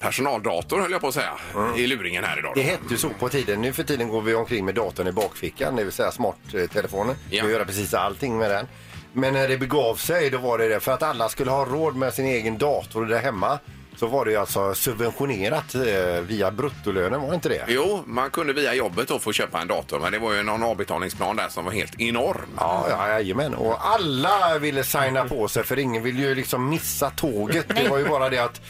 personaldator 0.00 0.80
höll 0.80 0.90
jag 0.90 1.00
på 1.00 1.08
att 1.08 1.14
säga 1.14 1.32
i 1.76 1.86
luringen 1.86 2.24
här 2.24 2.38
idag. 2.38 2.52
Det 2.54 2.62
hette 2.62 2.84
ju 2.90 2.96
så 2.96 3.08
på 3.08 3.28
tiden. 3.28 3.60
Nu 3.60 3.72
för 3.72 3.82
tiden 3.82 4.08
går 4.08 4.22
vi 4.22 4.34
omkring 4.34 4.64
med 4.64 4.74
datorn 4.74 5.06
i 5.06 5.12
bakfickan, 5.12 5.76
det 5.76 5.84
vill 5.84 5.92
säga 5.92 6.10
smarttelefonen. 6.10 7.16
Ja. 7.30 7.44
Vi 7.44 7.52
göra 7.52 7.64
precis 7.64 7.94
allting 7.94 8.38
med 8.38 8.50
den. 8.50 8.66
Men 9.12 9.32
när 9.32 9.48
det 9.48 9.58
begav 9.58 9.94
sig 9.94 10.30
då 10.30 10.38
var 10.38 10.58
det 10.58 10.68
det 10.68 10.80
för 10.80 10.92
att 10.92 11.02
alla 11.02 11.28
skulle 11.28 11.50
ha 11.50 11.64
råd 11.64 11.96
med 11.96 12.14
sin 12.14 12.26
egen 12.26 12.58
dator 12.58 13.06
där 13.06 13.18
hemma. 13.18 13.58
Så 13.98 14.06
var 14.06 14.24
det 14.24 14.30
ju 14.30 14.36
alltså 14.36 14.74
subventionerat 14.74 15.74
eh, 15.74 16.20
via 16.22 16.50
bruttolönen, 16.50 17.20
var 17.20 17.28
det 17.28 17.34
inte 17.34 17.48
det? 17.48 17.64
Jo, 17.68 18.02
man 18.06 18.30
kunde 18.30 18.52
via 18.52 18.74
jobbet 18.74 19.08
då 19.08 19.18
få 19.18 19.32
köpa 19.32 19.60
en 19.60 19.68
dator 19.68 20.00
men 20.00 20.12
det 20.12 20.18
var 20.18 20.32
ju 20.32 20.42
någon 20.42 20.62
avbetalningsplan 20.62 21.36
där 21.36 21.48
som 21.48 21.64
var 21.64 21.72
helt 21.72 22.00
enorm. 22.00 22.48
Ja, 22.56 22.86
ja, 22.90 23.08
jajamän. 23.08 23.54
Och 23.54 23.88
alla 23.88 24.58
ville 24.58 24.84
signa 24.84 25.24
på 25.24 25.48
sig 25.48 25.64
för 25.64 25.78
ingen 25.78 26.02
ville 26.02 26.22
ju 26.22 26.34
liksom 26.34 26.68
missa 26.68 27.10
tåget. 27.10 27.68
Det 27.68 27.88
var 27.88 27.98
ju 27.98 28.08
bara 28.08 28.28
det 28.28 28.38
att 28.38 28.60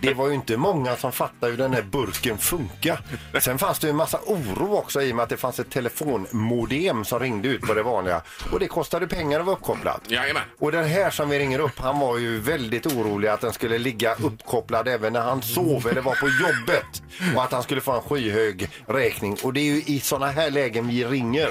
det 0.00 0.14
var 0.14 0.28
ju 0.28 0.34
inte 0.34 0.56
många 0.56 0.96
som 0.96 1.12
fattade 1.12 1.52
hur 1.52 1.58
den 1.58 1.72
här 1.72 1.82
burken 1.82 2.38
funkar. 2.38 3.00
Sen 3.40 3.58
fanns 3.58 3.78
det 3.78 3.86
ju 3.86 3.90
en 3.90 3.96
massa 3.96 4.18
oro 4.26 4.76
också 4.76 5.02
i 5.02 5.12
och 5.12 5.16
med 5.16 5.22
att 5.22 5.28
det 5.28 5.36
fanns 5.36 5.58
ett 5.60 5.70
telefonmodem 5.70 7.04
som 7.04 7.20
ringde 7.20 7.48
ut 7.48 7.62
på 7.62 7.74
det 7.74 7.82
vanliga. 7.82 8.22
Och 8.52 8.60
det 8.60 8.66
kostade 8.68 9.06
pengar 9.06 9.40
att 9.40 9.46
vara 9.46 9.56
uppkopplad. 9.56 10.00
Jajamän. 10.08 10.42
Och 10.58 10.72
den 10.72 10.84
här 10.84 11.10
som 11.10 11.28
vi 11.28 11.38
ringer 11.38 11.58
upp, 11.58 11.78
han 11.78 11.98
var 11.98 12.18
ju 12.18 12.40
väldigt 12.40 12.86
orolig 12.86 13.28
att 13.28 13.40
den 13.40 13.52
skulle 13.52 13.78
ligga 13.78 14.14
uppkopplad 14.14 14.67
även 14.76 15.12
när 15.12 15.20
han 15.20 15.42
sov 15.42 15.86
eller 15.90 16.00
var 16.00 16.14
på 16.14 16.28
jobbet. 16.28 17.02
Och 17.36 17.42
att 17.44 17.52
han 17.52 17.62
skulle 17.62 17.80
få 17.80 17.92
en 17.92 18.00
skyhög 18.02 18.68
räkning. 18.86 19.36
Och 19.44 19.52
det 19.52 19.60
är 19.60 19.64
ju 19.64 19.82
i 19.86 20.00
sådana 20.00 20.26
här 20.32 20.50
lägen 20.50 20.88
vi 20.88 21.04
ringer. 21.04 21.48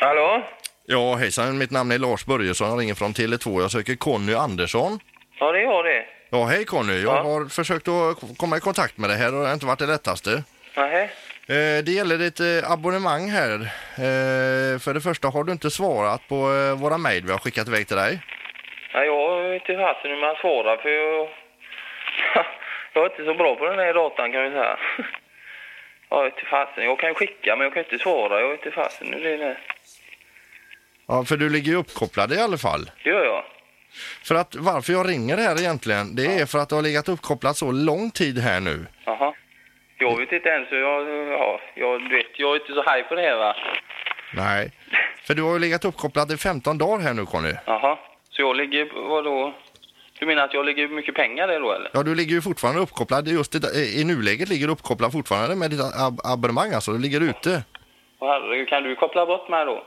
Hallå? 0.00 0.42
Ja, 0.86 1.14
hejsan. 1.14 1.58
Mitt 1.58 1.70
namn 1.70 1.92
är 1.92 1.98
Lars 1.98 2.24
Börjesson. 2.26 2.68
Jag 2.70 2.80
ringer 2.80 2.94
från 2.94 3.12
Tele2. 3.14 3.60
Jag 3.60 3.70
söker 3.70 3.94
Conny 3.96 4.34
Andersson. 4.34 4.98
Ja, 5.40 5.52
det 5.52 5.58
är 5.58 5.62
jag 5.62 5.84
det. 5.84 6.04
Ja, 6.30 6.44
hej 6.44 6.64
Conny. 6.64 7.00
Jag 7.02 7.16
Ja. 7.16 7.22
har 7.22 7.48
försökt 7.48 7.88
att 7.88 8.38
komma 8.38 8.56
i 8.56 8.60
kontakt 8.60 8.98
med 8.98 9.10
dig 9.10 9.18
här 9.18 9.34
och 9.34 9.40
det 9.40 9.46
har 9.46 9.54
inte 9.54 9.66
varit 9.66 9.78
det 9.78 9.86
lättaste. 9.86 10.42
Nähä? 10.76 11.02
Eh, 11.46 11.84
Det 11.84 11.88
gäller 11.92 12.18
ditt 12.18 12.40
eh, 12.40 12.70
abonnemang 12.72 13.30
här. 13.30 13.54
Eh, 13.94 14.78
För 14.78 14.94
det 14.94 15.00
första 15.00 15.28
har 15.28 15.44
du 15.44 15.52
inte 15.52 15.70
svarat 15.70 16.28
på 16.28 16.52
eh, 16.54 16.74
våra 16.78 16.98
mejl 16.98 17.24
vi 17.26 17.32
har 17.32 17.38
skickat 17.38 17.68
iväg 17.68 17.86
till 17.88 17.96
dig. 17.96 18.20
Ja, 18.92 19.04
jag 19.04 19.42
vet 19.42 19.68
inte 19.68 19.82
fasen 19.82 20.10
hur 20.10 20.20
man 20.20 20.36
svarar 20.36 20.76
för 20.76 20.88
jag... 20.88 21.28
jag 22.92 23.04
är 23.04 23.10
inte 23.10 23.24
så 23.24 23.34
bra 23.34 23.56
på 23.56 23.66
den 23.66 23.78
här 23.78 23.94
datan 23.94 24.32
kan 24.32 24.42
vi 24.42 24.50
säga. 24.50 24.78
Jag 26.10 26.24
vet 26.24 26.32
inte 26.38 26.46
fasen. 26.46 26.84
Jag 26.84 26.98
kan 26.98 27.14
skicka 27.14 27.56
men 27.56 27.64
jag 27.64 27.74
kan 27.74 27.84
inte 27.84 27.98
svara. 27.98 28.40
Jag 28.40 28.48
vet 28.48 28.66
inte 28.66 28.70
fasen 28.70 29.12
hur 29.12 29.20
det 29.20 29.44
är. 29.44 29.58
Ja, 31.08 31.24
för 31.24 31.36
du 31.36 31.50
ligger 31.50 31.72
ju 31.72 31.78
uppkopplad 31.78 32.32
i 32.32 32.38
alla 32.40 32.58
fall. 32.58 32.90
Det 33.04 33.10
gör 33.10 33.24
jag. 33.24 33.44
För 34.24 34.34
att 34.34 34.56
varför 34.56 34.92
jag 34.92 35.08
ringer 35.08 35.36
här 35.36 35.60
egentligen, 35.60 36.16
det 36.16 36.26
är 36.40 36.46
för 36.46 36.58
att 36.58 36.68
du 36.68 36.74
har 36.74 36.82
legat 36.82 37.08
uppkopplad 37.08 37.56
så 37.56 37.72
lång 37.72 38.10
tid 38.10 38.38
här 38.38 38.60
nu. 38.60 38.86
Jaha. 39.04 39.34
Jag 39.98 40.16
vet 40.18 40.32
inte 40.32 40.48
ens 40.48 40.72
hur 40.72 40.80
jag... 40.80 41.08
Ja, 41.32 41.60
jag 41.74 42.08
vet. 42.08 42.26
Jag 42.38 42.50
är 42.50 42.60
inte 42.60 42.72
så 42.72 42.82
haj 42.86 43.02
på 43.02 43.14
det 43.14 43.22
här 43.22 43.36
va. 43.36 43.56
Nej. 44.34 44.70
För 45.26 45.34
du 45.34 45.42
har 45.42 45.52
ju 45.52 45.58
legat 45.58 45.84
uppkopplad 45.84 46.32
i 46.32 46.36
15 46.36 46.78
dagar 46.78 47.04
här 47.04 47.14
nu 47.14 47.26
Conny. 47.26 47.54
Jaha. 47.66 47.98
Så 48.38 48.42
jag 48.42 48.56
ligger... 48.56 49.08
Vadå? 49.08 49.54
Du 50.18 50.26
menar 50.26 50.44
att 50.44 50.54
jag 50.54 50.66
ligger 50.66 50.88
mycket 50.88 51.14
pengar 51.14 51.48
där 51.48 51.60
då 51.60 51.72
eller? 51.72 51.90
Ja, 51.92 52.02
du 52.02 52.14
ligger 52.14 52.34
ju 52.34 52.42
fortfarande 52.42 52.80
uppkopplad. 52.80 53.28
Just 53.28 53.54
i, 53.54 54.00
i 54.00 54.04
nuläget 54.04 54.48
ligger 54.48 54.66
du 54.66 54.72
uppkopplad 54.72 55.12
fortfarande 55.12 55.56
med 55.56 55.70
ditt 55.70 55.80
ab 55.80 56.20
abonnemang 56.24 56.72
alltså. 56.72 56.92
Du 56.92 56.98
ligger 56.98 57.20
ute. 57.20 57.62
Åh, 58.18 58.28
herregud, 58.28 58.68
kan 58.68 58.82
du 58.82 58.96
koppla 58.96 59.26
bort 59.26 59.48
mig 59.48 59.64
då? 59.66 59.84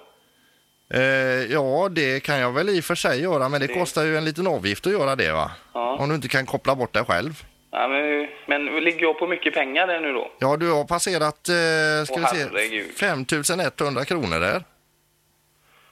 Eh, 0.94 1.52
ja, 1.52 1.90
det 1.92 2.24
kan 2.24 2.40
jag 2.40 2.52
väl 2.52 2.70
i 2.70 2.80
och 2.80 2.84
för 2.84 2.96
sig 2.96 3.22
göra, 3.22 3.50
men 3.50 3.62
det 3.62 3.68
kostar 3.68 4.04
ju 4.04 4.18
en 4.18 4.26
liten 4.26 4.48
avgift 4.48 4.88
att 4.88 4.94
göra 4.94 5.16
det 5.16 5.32
va? 5.32 5.52
Ja. 5.74 5.98
Om 6.00 6.10
du 6.10 6.16
inte 6.16 6.28
kan 6.28 6.46
koppla 6.46 6.76
bort 6.76 6.94
dig 6.94 7.04
själv. 7.06 7.44
Ja, 7.72 7.88
men, 7.88 8.28
men 8.48 8.84
ligger 8.84 9.02
jag 9.02 9.20
på 9.20 9.28
mycket 9.28 9.54
pengar 9.54 9.88
där 9.88 10.00
nu 10.00 10.14
då? 10.14 10.32
Ja, 10.40 10.58
du 10.58 10.72
har 10.72 10.84
passerat, 10.84 11.50
eh, 11.50 12.06
ska 12.06 12.16
Åh, 12.16 12.32
vi 12.32 12.38
se, 12.38 12.44
herregud. 12.44 12.92
5100 13.00 14.06
kronor 14.06 14.40
där. 14.40 14.64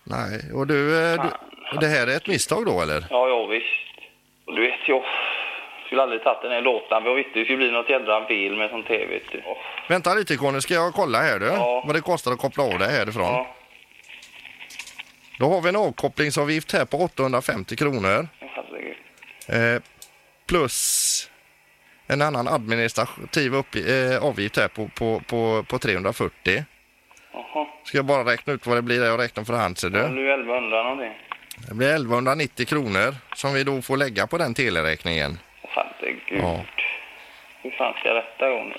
Nej, 0.03 0.51
och 0.53 0.67
du, 0.67 0.99
eh, 0.99 1.23
du, 1.23 1.29
och 1.73 1.79
det 1.79 1.87
här 1.87 2.07
är 2.07 2.15
ett 2.17 2.27
misstag 2.27 2.65
då 2.65 2.81
eller? 2.81 3.05
Ja, 3.09 3.27
ja 3.27 3.45
visst. 3.45 3.65
Och 4.47 4.55
du 4.55 4.61
vet, 4.61 4.79
jag 4.87 5.03
skulle 5.85 6.01
aldrig 6.01 6.23
tagit 6.23 6.41
den 6.41 6.51
här 6.51 6.61
låten. 6.61 7.05
Jag 7.05 7.15
visste 7.15 7.39
det 7.39 7.45
skulle 7.45 7.57
bli 7.57 7.71
något 7.71 7.89
jädra 7.89 8.27
fel 8.27 8.55
med 8.57 8.69
sånt 8.69 8.87
här, 8.87 9.07
vet 9.07 9.31
du. 9.31 9.41
Vänta 9.89 10.13
lite 10.13 10.35
Conny, 10.37 10.61
ska 10.61 10.73
jag 10.73 10.93
kolla 10.93 11.17
här 11.19 11.39
du? 11.39 11.45
Ja. 11.45 11.83
Vad 11.85 11.95
det 11.95 12.01
kostar 12.01 12.31
att 12.31 12.39
koppla 12.39 12.63
av 12.63 12.79
dig 12.79 12.91
härifrån. 12.91 13.23
Ja, 13.23 13.55
Då 15.39 15.45
har 15.49 15.61
vi 15.61 15.69
en 15.69 15.75
avkopplingsavgift 15.75 16.71
här 16.73 16.85
på 16.85 16.97
850 16.97 17.75
kronor. 17.75 18.27
Eh, 19.49 19.81
plus 20.47 21.29
en 22.07 22.21
annan 22.21 22.47
administrativ 22.47 23.55
upp, 23.55 23.75
eh, 23.75 24.23
avgift 24.27 24.57
här 24.57 24.67
på, 24.67 24.87
på, 24.97 25.21
på, 25.27 25.63
på 25.69 25.77
340. 25.79 26.63
Jaha. 27.33 27.67
Ska 27.83 27.97
jag 27.97 28.05
bara 28.05 28.31
räkna 28.31 28.53
ut 28.53 28.65
vad 28.67 28.77
det 28.77 28.81
blir 28.81 28.99
där 28.99 29.07
jag 29.07 29.19
räknar 29.19 29.43
för 29.43 29.53
hand 29.53 29.77
ser 29.77 29.89
Det 29.89 30.07
du. 30.07 30.09
blir 30.13 30.29
1100 30.33 30.83
någonting. 30.83 31.13
Det 31.67 31.73
blir 31.75 31.87
1190 31.89 32.65
kronor 32.65 33.15
som 33.35 33.53
vi 33.53 33.63
då 33.63 33.81
får 33.81 33.97
lägga 33.97 34.27
på 34.27 34.37
den 34.37 34.53
teleräkningen. 34.53 35.39
Herregud. 35.63 36.43
Ja. 36.43 36.65
Hur 37.61 37.71
fan 37.71 37.93
ska 37.99 38.13
detta 38.13 38.49
gå 38.49 38.63
nu? 38.63 38.75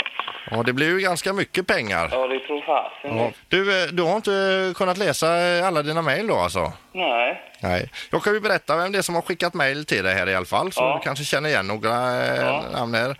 Ja, 0.50 0.62
det 0.62 0.72
blir 0.72 0.88
ju 0.88 1.00
ganska 1.00 1.32
mycket 1.32 1.66
pengar. 1.66 2.08
Ja, 2.12 2.26
det 2.26 2.38
tror 2.38 2.60
fasen. 2.60 3.16
Ja. 3.18 3.30
Du, 3.48 3.82
eh, 3.82 3.88
du 3.88 4.02
har 4.02 4.16
inte 4.16 4.72
kunnat 4.76 4.98
läsa 4.98 5.36
eh, 5.40 5.66
alla 5.66 5.82
dina 5.82 6.02
mejl 6.02 6.26
då 6.26 6.36
alltså? 6.36 6.72
Nej. 6.92 7.42
Nej. 7.62 7.90
Jag 8.10 8.22
kan 8.22 8.32
ju 8.34 8.40
berätta 8.40 8.76
vem 8.76 8.92
det 8.92 8.98
är 8.98 9.02
som 9.02 9.14
har 9.14 9.22
skickat 9.22 9.54
mejl 9.54 9.84
till 9.84 10.04
dig 10.04 10.14
här 10.14 10.28
i 10.28 10.34
alla 10.34 10.46
fall, 10.46 10.72
så 10.72 10.80
Ja. 10.80 10.98
du 11.00 11.04
kanske 11.04 11.24
känner 11.24 11.48
igen 11.48 11.66
några 11.66 12.24
eh, 12.26 12.40
Ja. 12.44 12.64
namn 12.72 12.94
här. 12.94 13.10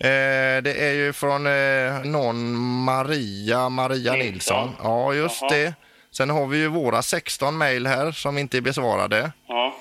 Eh, 0.00 0.62
det 0.62 0.74
är 0.88 0.92
ju 0.92 1.12
från 1.12 1.46
eh, 1.46 2.04
någon 2.04 2.54
Maria, 2.84 3.68
Maria 3.68 4.12
Nilsson. 4.12 4.66
Nilsson. 4.68 4.70
Ja, 4.82 5.14
just 5.14 5.42
Jaha. 5.42 5.50
det. 5.50 5.74
Sen 6.18 6.30
har 6.30 6.46
vi 6.46 6.58
ju 6.58 6.68
våra 6.68 7.02
16 7.02 7.58
mejl 7.58 7.86
här 7.86 8.12
som 8.12 8.38
inte 8.38 8.56
är 8.56 8.60
besvarade. 8.60 9.32
Ja. 9.46 9.76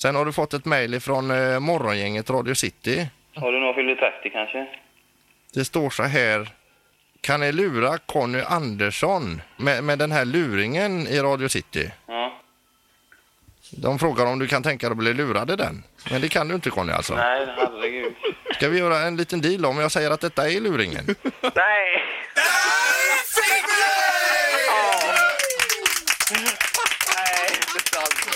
Sen 0.00 0.14
har 0.14 0.24
du 0.24 0.32
fått 0.32 0.54
ett 0.54 0.64
mejl 0.64 1.00
från 1.00 1.30
eh, 1.30 1.60
morgongänget 1.60 2.30
Radio 2.30 2.54
City. 2.54 3.08
Har 3.34 3.52
du 3.52 3.60
nog 3.60 3.74
fyllt 3.74 3.98
30 3.98 4.30
kanske? 4.30 4.66
Det 5.54 5.64
står 5.64 5.90
så 5.90 6.02
här. 6.02 6.48
Kan 7.20 7.40
ni 7.40 7.52
lura 7.52 7.98
Conny 7.98 8.40
Andersson 8.40 9.42
med, 9.56 9.84
med 9.84 9.98
den 9.98 10.12
här 10.12 10.24
luringen 10.24 11.06
i 11.06 11.18
Radio 11.18 11.48
City? 11.48 11.90
Ja. 12.06 12.40
De 13.70 13.98
frågar 13.98 14.26
om 14.26 14.38
du 14.38 14.46
kan 14.46 14.62
tänka 14.62 14.86
dig 14.86 14.92
att 14.92 14.98
bli 14.98 15.14
lurad 15.14 15.50
i 15.50 15.56
den. 15.56 15.84
Men 16.10 16.20
det 16.20 16.28
kan 16.28 16.48
du 16.48 16.54
inte 16.54 16.70
Conny 16.70 16.92
alltså. 16.92 17.14
Nej, 17.14 17.46
herregud. 17.56 18.14
Ska 18.54 18.68
vi 18.68 18.78
göra 18.78 18.98
en 18.98 19.16
liten 19.16 19.40
deal 19.40 19.64
om 19.64 19.78
jag 19.78 19.92
säger 19.92 20.10
att 20.10 20.20
detta 20.20 20.50
är 20.50 20.60
luringen? 20.60 21.04
Nej, 21.42 22.02
inte 26.30 27.90
sant. 27.90 28.26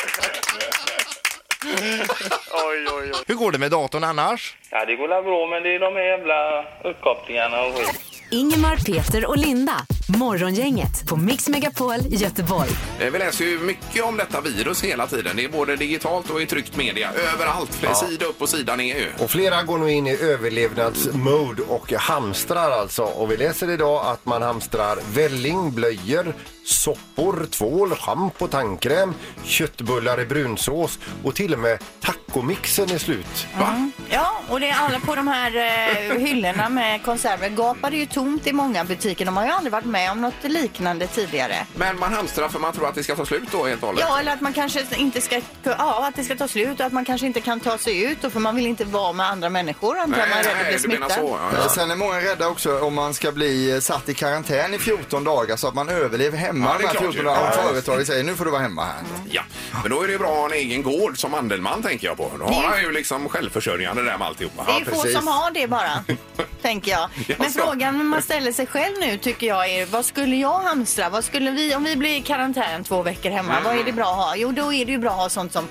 Oj, 2.70 2.84
oj, 3.12 3.18
oj. 3.18 3.24
Hur 3.26 3.34
går 3.34 3.52
det 3.52 3.58
med 3.58 3.70
datorn 3.70 4.04
annars? 4.04 4.56
Ja, 4.70 4.84
det 4.84 4.96
går 4.96 5.08
väl 5.08 5.22
bra, 5.24 5.46
men 5.46 5.62
det 5.62 5.74
är 5.74 5.80
de 5.80 5.94
här 5.94 6.02
jävla 6.02 6.64
uppkopplingarna 6.90 7.60
och 7.62 7.74
skit. 7.74 8.00
Ingemar, 8.32 8.76
Peter 8.76 9.26
och 9.26 9.36
Linda. 9.36 9.74
Morgongänget 10.18 11.08
på 11.08 11.16
Mix 11.16 11.48
Megapol 11.48 11.96
Göteborg. 12.08 12.68
Eh, 13.00 13.10
Vi 13.10 13.18
läser 13.18 13.44
ju 13.44 13.58
mycket 13.58 14.04
om 14.04 14.16
detta 14.16 14.40
virus 14.40 14.84
hela 14.84 15.06
tiden. 15.06 15.36
Det 15.36 15.44
är 15.44 15.48
både 15.48 15.76
digitalt 15.76 16.30
och 16.30 16.42
i 16.42 16.46
tryckt 16.46 16.76
media. 16.76 17.10
Överallt. 17.34 17.78
Ja. 17.82 17.94
Sida 17.94 18.24
upp 18.26 18.42
och 18.42 18.48
sida 18.48 18.76
ner 18.76 18.94
ju. 18.96 19.06
Och 19.24 19.30
flera 19.30 19.62
går 19.62 19.78
nu 19.78 19.92
in 19.92 20.06
i 20.06 20.16
överlevnadsmode 20.22 21.62
och 21.62 21.92
hamstrar 21.92 22.70
alltså. 22.70 23.02
Och 23.02 23.30
vi 23.30 23.36
läser 23.36 23.70
idag 23.70 24.06
att 24.06 24.26
man 24.26 24.42
hamstrar 24.42 24.98
välling, 25.14 25.72
blöjor, 25.74 26.34
soppor, 26.64 27.46
tvål, 27.50 27.90
schampo, 27.94 28.46
tandkräm, 28.48 29.14
köttbullar 29.44 30.20
i 30.20 30.24
brunsås 30.26 30.98
och 31.24 31.34
till 31.34 31.52
och 31.52 31.58
med 31.58 31.78
tacomixen 32.00 32.90
är 32.90 32.98
slut. 33.00 33.46
Mm. 33.58 33.92
Ja, 34.10 34.40
och 34.48 34.60
det 34.60 34.68
är 34.70 34.76
alla 34.78 35.00
på 35.00 35.14
de 35.14 35.28
här 35.28 35.56
eh, 35.56 36.18
hyllorna 36.18 36.68
med 36.68 37.02
konserver 37.04 37.48
gapar 37.48 37.90
det 37.90 37.96
ju 37.96 38.06
tomt 38.06 38.46
i 38.46 38.52
många 38.52 38.84
butiker. 38.84 39.24
De 39.24 39.36
har 39.36 39.44
ju 39.44 39.50
aldrig 39.50 39.72
varit 39.72 39.84
med 39.84 40.10
om 40.10 40.20
något 40.20 40.34
liknande 40.42 41.06
tidigare. 41.06 41.66
Men 41.74 41.98
man 41.98 42.12
hamstrar 42.12 42.48
för 42.48 42.58
man 42.58 42.72
tror 42.72 42.88
att 42.88 42.94
det 42.94 43.02
ska 43.04 43.16
ta 43.16 43.26
slut 43.26 43.48
då 43.52 43.66
helt 43.66 43.82
och 43.82 43.86
hållet. 43.88 44.04
Ja, 44.08 44.20
eller 44.20 44.32
att 44.32 44.40
man 44.40 44.52
kanske 44.52 44.84
inte 44.96 45.20
ska, 45.20 45.40
ja, 45.62 46.06
att 46.08 46.16
det 46.16 46.24
ska 46.24 46.36
ta 46.36 46.48
slut 46.48 46.80
och 46.80 46.86
att 46.86 46.92
man 46.92 47.04
kanske 47.04 47.26
inte 47.26 47.40
kan 47.40 47.60
ta 47.60 47.78
sig 47.78 48.02
ut 48.02 48.24
och 48.24 48.32
för 48.32 48.40
man 48.40 48.56
vill 48.56 48.66
inte 48.66 48.84
vara 48.84 49.12
med 49.12 49.26
andra 49.26 49.48
människor 49.48 49.98
antar 49.98 50.18
jag, 50.18 50.28
man 50.28 50.38
är 50.38 50.42
rädd 50.44 50.60
att 50.60 50.68
bli 50.68 50.78
smittad. 50.78 51.10
Eh, 51.54 51.68
Sen 51.68 51.90
är 51.90 51.96
många 51.96 52.20
rädda 52.20 52.48
också 52.48 52.78
om 52.80 52.94
man 52.94 53.14
ska 53.14 53.32
bli 53.32 53.70
eh, 53.74 53.80
satt 53.80 54.08
i 54.08 54.14
karantän 54.14 54.74
i 54.74 54.78
14 54.78 55.24
dagar 55.24 55.56
så 55.56 55.68
att 55.68 55.74
man 55.74 55.88
överlever 55.88 56.38
hemma 56.38 56.66
Ja, 56.66 56.72
det 56.72 56.78
de 56.78 56.84
är 56.84 56.88
här 56.88 56.94
klart 56.94 57.14
14 57.14 57.16
ju. 57.16 57.22
dagarna. 57.22 57.52
Ja. 57.56 57.62
Om 57.62 57.68
företaget 57.68 58.06
säger 58.06 58.24
nu 58.24 58.36
får 58.36 58.44
du 58.44 58.50
vara 58.50 58.62
hemma 58.62 58.84
här. 58.84 58.94
Ja, 59.30 59.42
men 59.82 59.90
då 59.90 60.02
är 60.02 60.06
det 60.06 60.12
ju 60.12 60.18
bra 60.18 60.30
att 60.30 60.36
ha 60.38 60.46
en 60.46 60.52
egen 60.52 60.82
gård 60.82 61.18
som 61.18 61.30
Mandelmann 61.30 61.82
tänker 61.82 62.06
jag 62.06 62.16
på. 62.16 62.30
Då 62.38 62.44
har 62.44 62.62
han 62.62 62.80
ju 62.82 62.89
liksom 62.92 63.28
självförsörjande 63.28 64.02
där 64.02 64.18
med 64.18 64.26
alltihopa. 64.26 64.64
Det 64.66 64.90
är 64.90 64.94
få 64.94 65.18
som 65.18 65.26
har 65.26 65.50
det 65.50 65.66
bara, 65.66 66.04
tänker 66.62 66.90
jag. 66.90 67.08
Men 67.26 67.36
Jaså? 67.46 67.58
frågan 67.60 68.06
man 68.06 68.22
ställer 68.22 68.52
sig 68.52 68.66
själv 68.66 68.94
nu 69.00 69.18
tycker 69.18 69.46
jag 69.46 69.70
är, 69.70 69.86
vad 69.86 70.04
skulle 70.04 70.36
jag 70.36 70.58
hamstra? 70.60 71.08
Vad 71.10 71.24
skulle 71.24 71.50
vi, 71.50 71.74
om 71.74 71.84
vi 71.84 71.96
blir 71.96 72.16
i 72.16 72.20
karantän 72.20 72.84
två 72.84 73.02
veckor 73.02 73.30
hemma, 73.30 73.52
Mm. 73.52 73.64
vad 73.64 73.76
är 73.78 73.84
det 73.84 73.92
bra 73.92 74.10
att 74.10 74.16
ha? 74.16 74.36
Jo, 74.36 74.52
då 74.52 74.72
är 74.72 74.84
det 74.86 74.92
ju 74.92 74.98
bra 74.98 75.10
att 75.10 75.18
ha 75.18 75.28
sånt 75.28 75.52
som 75.52 75.64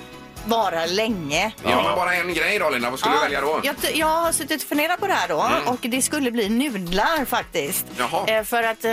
varar 0.50 0.86
länge. 0.86 1.52
Ja, 1.64 1.82
men 1.82 1.94
bara 1.96 2.14
en 2.14 2.34
grej 2.34 2.58
då 2.58 2.70
Linda, 2.70 2.90
vad 2.90 2.98
skulle 2.98 3.14
du 3.14 3.20
välja 3.20 3.40
då? 3.40 3.60
Jag, 3.64 3.76
t- 3.80 3.92
jag 3.98 4.06
har 4.06 4.32
suttit 4.32 4.62
och 4.62 4.68
funderat 4.68 5.00
på 5.00 5.06
det 5.06 5.12
här 5.12 5.28
då 5.28 5.40
Mm. 5.40 5.68
och 5.68 5.78
det 5.80 6.02
skulle 6.02 6.30
bli 6.30 6.48
nudlar 6.48 7.24
faktiskt. 7.24 7.86
Jaha. 7.98 8.26
Eh, 8.26 8.44
för 8.44 8.62
att 8.62 8.84
eh, 8.84 8.92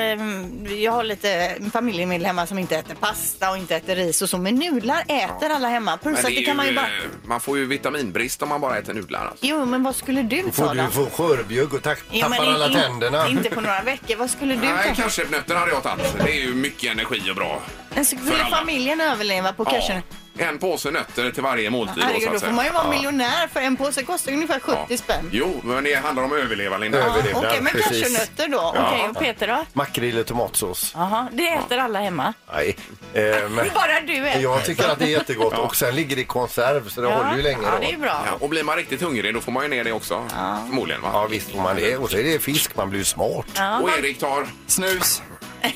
jag 0.84 0.92
har 0.92 1.04
lite 1.04 1.56
familjemedlemmar 1.74 2.46
som 2.46 2.60
inte 2.60 2.76
äter 2.78 2.96
pasta 2.96 3.50
och 3.52 3.58
inte 3.58 3.76
äter 3.76 3.96
ris 3.96 4.22
och 4.22 4.30
så. 4.30 4.38
Men 4.38 4.56
nudlar 4.56 5.04
äter 5.08 5.50
alla 5.50 5.68
hemma. 5.68 5.98
Plus 5.98 6.16
Men 6.16 6.26
att 6.26 6.30
det 6.32 6.36
det 6.40 6.46
kan 6.46 6.58
man 6.58 6.66
ju 6.68 6.74
bara... 6.76 6.86
eh, 6.86 6.92
man 7.26 7.40
får 7.40 7.58
ju 7.58 7.66
vitaminbrist 7.66 8.42
om 8.42 8.50
man 8.50 8.62
bara 8.62 8.78
äter 8.78 8.94
nudlar. 8.94 9.20
Alltså. 9.26 9.46
Jo, 9.46 9.66
men 9.66 9.84
vad 9.84 9.96
skulle 9.96 10.22
du 10.22 10.42
Då 10.42 10.48
ta 10.48 10.52
får 10.52 10.76
då? 10.76 10.84
du 10.84 10.92
få 10.92 11.06
skörbjugg 11.24 11.74
och 11.74 11.84
tack, 11.84 12.00
men 12.12 12.22
tappar 12.22 12.46
alla 12.46 12.68
in- 12.68 12.74
tänderna. 12.74 13.28
Inte 13.28 13.50
på 13.50 13.62
några 13.62 13.82
veckor. 13.82 14.16
Vad 14.16 14.30
skulle 14.30 14.56
du 14.56 14.60
Nej, 14.68 14.96
ta? 14.96 15.02
cashewnötter 15.02 15.56
hade 15.56 15.72
jag 15.72 15.84
tagit. 15.84 16.16
Det 16.26 16.32
är 16.32 16.42
ju 16.46 16.54
mycket 16.56 16.92
energi 16.92 17.32
och 17.32 17.36
bra. 17.36 17.62
Men 17.96 18.06
för 18.06 18.16
Skulle 18.18 18.44
alla. 18.44 18.58
familjen 18.58 19.02
överleva 19.02 19.54
på 19.54 19.66
cashew? 19.66 20.02
En 20.38 20.58
påse 20.60 20.92
nötter 20.92 21.32
till 21.32 21.44
varje 21.44 21.70
måltid. 21.70 21.96
då, 21.96 22.02
så 22.02 22.08
Herregud, 22.08 22.28
att 22.28 22.34
då 22.34 22.40
får 22.40 22.46
säga. 22.46 22.52
man 22.56 22.66
ju 22.66 22.72
vara 22.72 22.84
Ja. 22.84 22.90
miljonär 22.90 23.48
för 23.54 23.60
en 23.60 23.78
påse 23.78 24.04
kostar 24.04 24.32
ungefär 24.32 24.60
70 24.60 24.98
spänn. 24.98 25.30
Jo, 25.34 25.62
men 25.64 25.84
det 25.84 25.94
handlar 25.96 26.24
om 26.24 26.32
att 26.34 26.40
överleva 26.40 26.78
Linda. 26.78 26.98
Överleva. 26.98 27.40
Okej, 27.40 27.62
men 27.62 27.74
precis. 27.74 28.04
cashewnötter 28.04 28.48
då? 28.48 28.58
Ja. 28.76 28.90
Okej, 28.92 29.10
och 29.10 29.20
Peter 29.20 29.48
då? 29.48 29.66
Makrill 29.74 30.20
och 30.20 30.26
tomatsås. 30.26 30.92
Jaha, 30.96 31.28
det 31.32 31.48
äter 31.48 31.78
alla 31.78 32.00
hemma. 32.00 32.34
Nej. 32.54 32.78
Eh, 33.14 33.24
men 33.50 33.56
Bara 33.76 34.02
du 34.08 34.28
äter. 34.28 34.42
jag 34.42 34.66
tycker 34.66 34.90
att 34.90 35.00
det 35.00 35.06
är 35.06 35.10
jättegott 35.10 35.54
och 35.58 35.76
sen 35.76 35.96
ligger 35.96 36.16
det 36.16 36.22
i 36.22 36.26
konserv 36.26 36.90
så 36.90 37.02
det 37.02 37.08
håller 37.08 37.36
ju 37.38 37.42
länge 37.44 37.60
Ja, 37.64 37.72
då. 37.72 37.78
det 37.80 37.94
är 37.94 37.98
bra. 37.98 38.24
Ja, 38.26 38.32
och 38.40 38.50
blir 38.50 38.64
man 38.64 38.76
riktigt 38.76 39.02
hungrig 39.02 39.34
då 39.34 39.42
får 39.42 39.52
man 39.52 39.64
ju 39.64 39.70
ner 39.70 39.84
det 39.84 39.92
också. 39.92 40.24
Förmodligen 40.68 41.02
va? 41.02 41.10
Ja 41.14 41.28
visst 41.28 41.52
får 41.52 41.60
man 41.62 41.76
det. 41.76 41.98
Och 41.98 42.10
så 42.12 42.18
är 42.18 42.24
det 42.24 42.40
fisk, 42.40 42.76
man 42.76 42.90
blir 42.90 43.00
ju 43.00 43.06
smart. 43.06 43.46
Ja, 43.56 43.80
Och 43.80 43.90
Erik 44.00 44.20
tar? 44.20 44.48
Snus. 44.68 45.22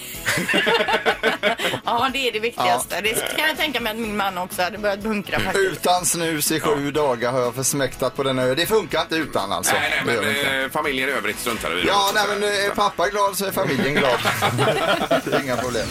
Ja, 1.85 2.09
det 2.13 2.27
är 2.27 2.31
det 2.31 2.39
viktigaste. 2.39 3.01
Det 3.01 3.37
kan 3.37 3.47
jag 3.47 3.57
tänka 3.57 3.79
mig 3.79 3.91
att 3.91 3.99
min 3.99 4.17
man 4.17 4.37
också 4.37 4.61
hade 4.61 4.77
börjat 4.77 4.99
bunkra 4.99 5.39
faktiskt. 5.39 5.71
Utan 5.71 6.05
snus 6.05 6.51
i 6.51 6.59
sju 6.59 6.91
dagar 6.91 7.31
har 7.31 7.39
jag 7.39 7.55
försmäktat 7.55 8.15
på 8.15 8.23
den 8.23 8.39
ö. 8.39 8.55
Det 8.55 8.65
funkar 8.65 9.01
inte 9.01 9.15
utan 9.15 9.51
alltså. 9.51 9.73
Nej, 9.73 10.03
nej, 10.05 10.43
men 10.45 10.63
eh, 10.63 10.69
familjen 10.69 11.09
i 11.09 11.11
övrigt 11.11 11.39
struntar 11.39 11.71
vi. 11.71 11.87
Ja, 11.87 12.11
nej, 12.13 12.23
men 12.29 12.41
säga. 12.41 12.65
är 12.65 12.69
pappa 12.69 13.09
glad 13.09 13.37
så 13.37 13.45
är 13.45 13.51
familjen 13.51 13.93
glad. 13.93 14.19
det 15.25 15.33
är 15.33 15.43
inga 15.43 15.57
problem. 15.57 15.87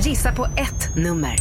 Gissa 0.00 0.32
på 0.32 0.44
ett 0.44 0.96
nummer. 0.96 1.36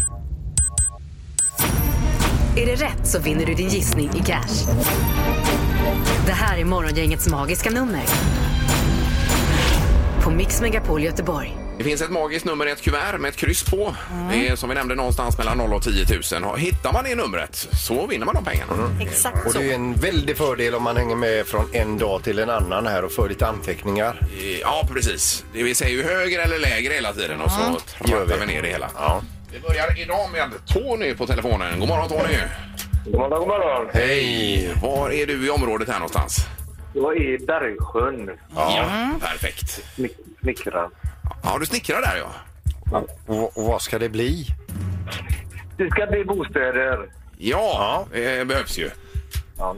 Är 2.57 2.65
det 2.65 2.75
rätt 2.75 3.07
så 3.07 3.19
vinner 3.19 3.45
du 3.45 3.53
din 3.53 3.69
gissning 3.69 4.09
i 4.15 4.23
cash. 4.23 4.73
Det 6.25 6.31
här 6.31 6.57
är 6.57 6.65
Morgongängets 6.65 7.27
magiska 7.27 7.69
nummer. 7.69 8.01
På 10.23 10.29
Mix 10.31 10.61
Megapol 10.61 11.03
Göteborg. 11.03 11.57
Det 11.77 11.83
finns 11.83 12.01
ett 12.01 12.09
magiskt 12.09 12.45
nummer 12.45 12.65
i 12.67 12.71
ett 12.71 12.81
kuvert 12.81 13.17
med 13.19 13.29
ett 13.29 13.35
kryss 13.35 13.63
på. 13.63 13.95
Det 14.31 14.47
är 14.47 14.55
som 14.55 14.69
vi 14.69 14.75
nämnde 14.75 14.95
någonstans 14.95 15.37
mellan 15.37 15.57
0 15.57 15.73
och 15.73 15.83
10 15.83 16.05
000. 16.41 16.57
Hittar 16.57 16.93
man 16.93 17.03
det 17.03 17.15
numret 17.15 17.55
så 17.71 18.07
vinner 18.07 18.25
man 18.25 18.35
de 18.35 18.45
pengarna. 18.45 18.73
Exakt 19.01 19.45
Och 19.45 19.51
så. 19.51 19.59
det 19.59 19.71
är 19.71 19.75
en 19.75 19.93
väldig 19.93 20.37
fördel 20.37 20.75
om 20.75 20.83
man 20.83 20.97
hänger 20.97 21.15
med 21.15 21.45
från 21.47 21.65
en 21.73 21.97
dag 21.97 22.23
till 22.23 22.39
en 22.39 22.49
annan 22.49 22.87
här 22.87 23.05
och 23.05 23.11
för 23.11 23.29
lite 23.29 23.47
anteckningar. 23.47 24.19
Ja, 24.61 24.87
precis. 24.93 25.45
Det 25.53 25.63
vill 25.63 25.75
säga 25.75 25.89
ju 25.89 26.03
högre 26.03 26.41
eller 26.41 26.59
lägre 26.59 26.93
hela 26.93 27.13
tiden 27.13 27.41
och 27.41 27.51
så 27.51 27.59
Gör 28.11 28.19
rattar 28.19 28.33
vi. 28.33 28.45
vi 28.45 28.53
ner 28.53 28.61
det 28.61 28.69
hela. 28.69 28.89
Ja. 28.95 29.21
Vi 29.51 29.59
börjar 29.59 30.01
idag 30.01 30.29
med 30.31 30.51
Tony 30.65 31.13
på 31.15 31.27
telefonen. 31.27 31.79
God 31.79 31.87
morgon 31.89 32.09
Tony! 32.09 32.37
God 33.05 33.13
morgon, 33.15 33.39
god 33.39 33.47
morgon. 33.47 33.87
Hej! 33.93 34.71
Var 34.81 35.09
är 35.11 35.27
du 35.27 35.45
i 35.45 35.49
området 35.49 35.87
här 35.87 35.95
någonstans? 35.95 36.37
Jag 36.93 37.17
är 37.17 37.21
i 37.21 37.37
Bergsjön. 37.37 38.31
Ja, 38.55 39.09
perfekt. 39.21 39.83
Snick- 39.97 40.17
Snickrar. 40.41 40.89
Ja, 41.43 41.57
du 41.59 41.65
snickrar 41.65 42.01
där 42.01 42.17
ja. 42.17 42.31
Och, 43.25 43.57
och 43.57 43.63
vad 43.65 43.81
ska 43.81 43.99
det 43.99 44.09
bli? 44.09 44.47
Det 45.77 45.89
ska 45.89 46.05
bli 46.05 46.23
bostäder. 46.25 47.09
Ja, 47.37 48.05
det 48.11 48.47
behövs 48.47 48.77
ju. 48.77 48.89
Ja. 49.57 49.75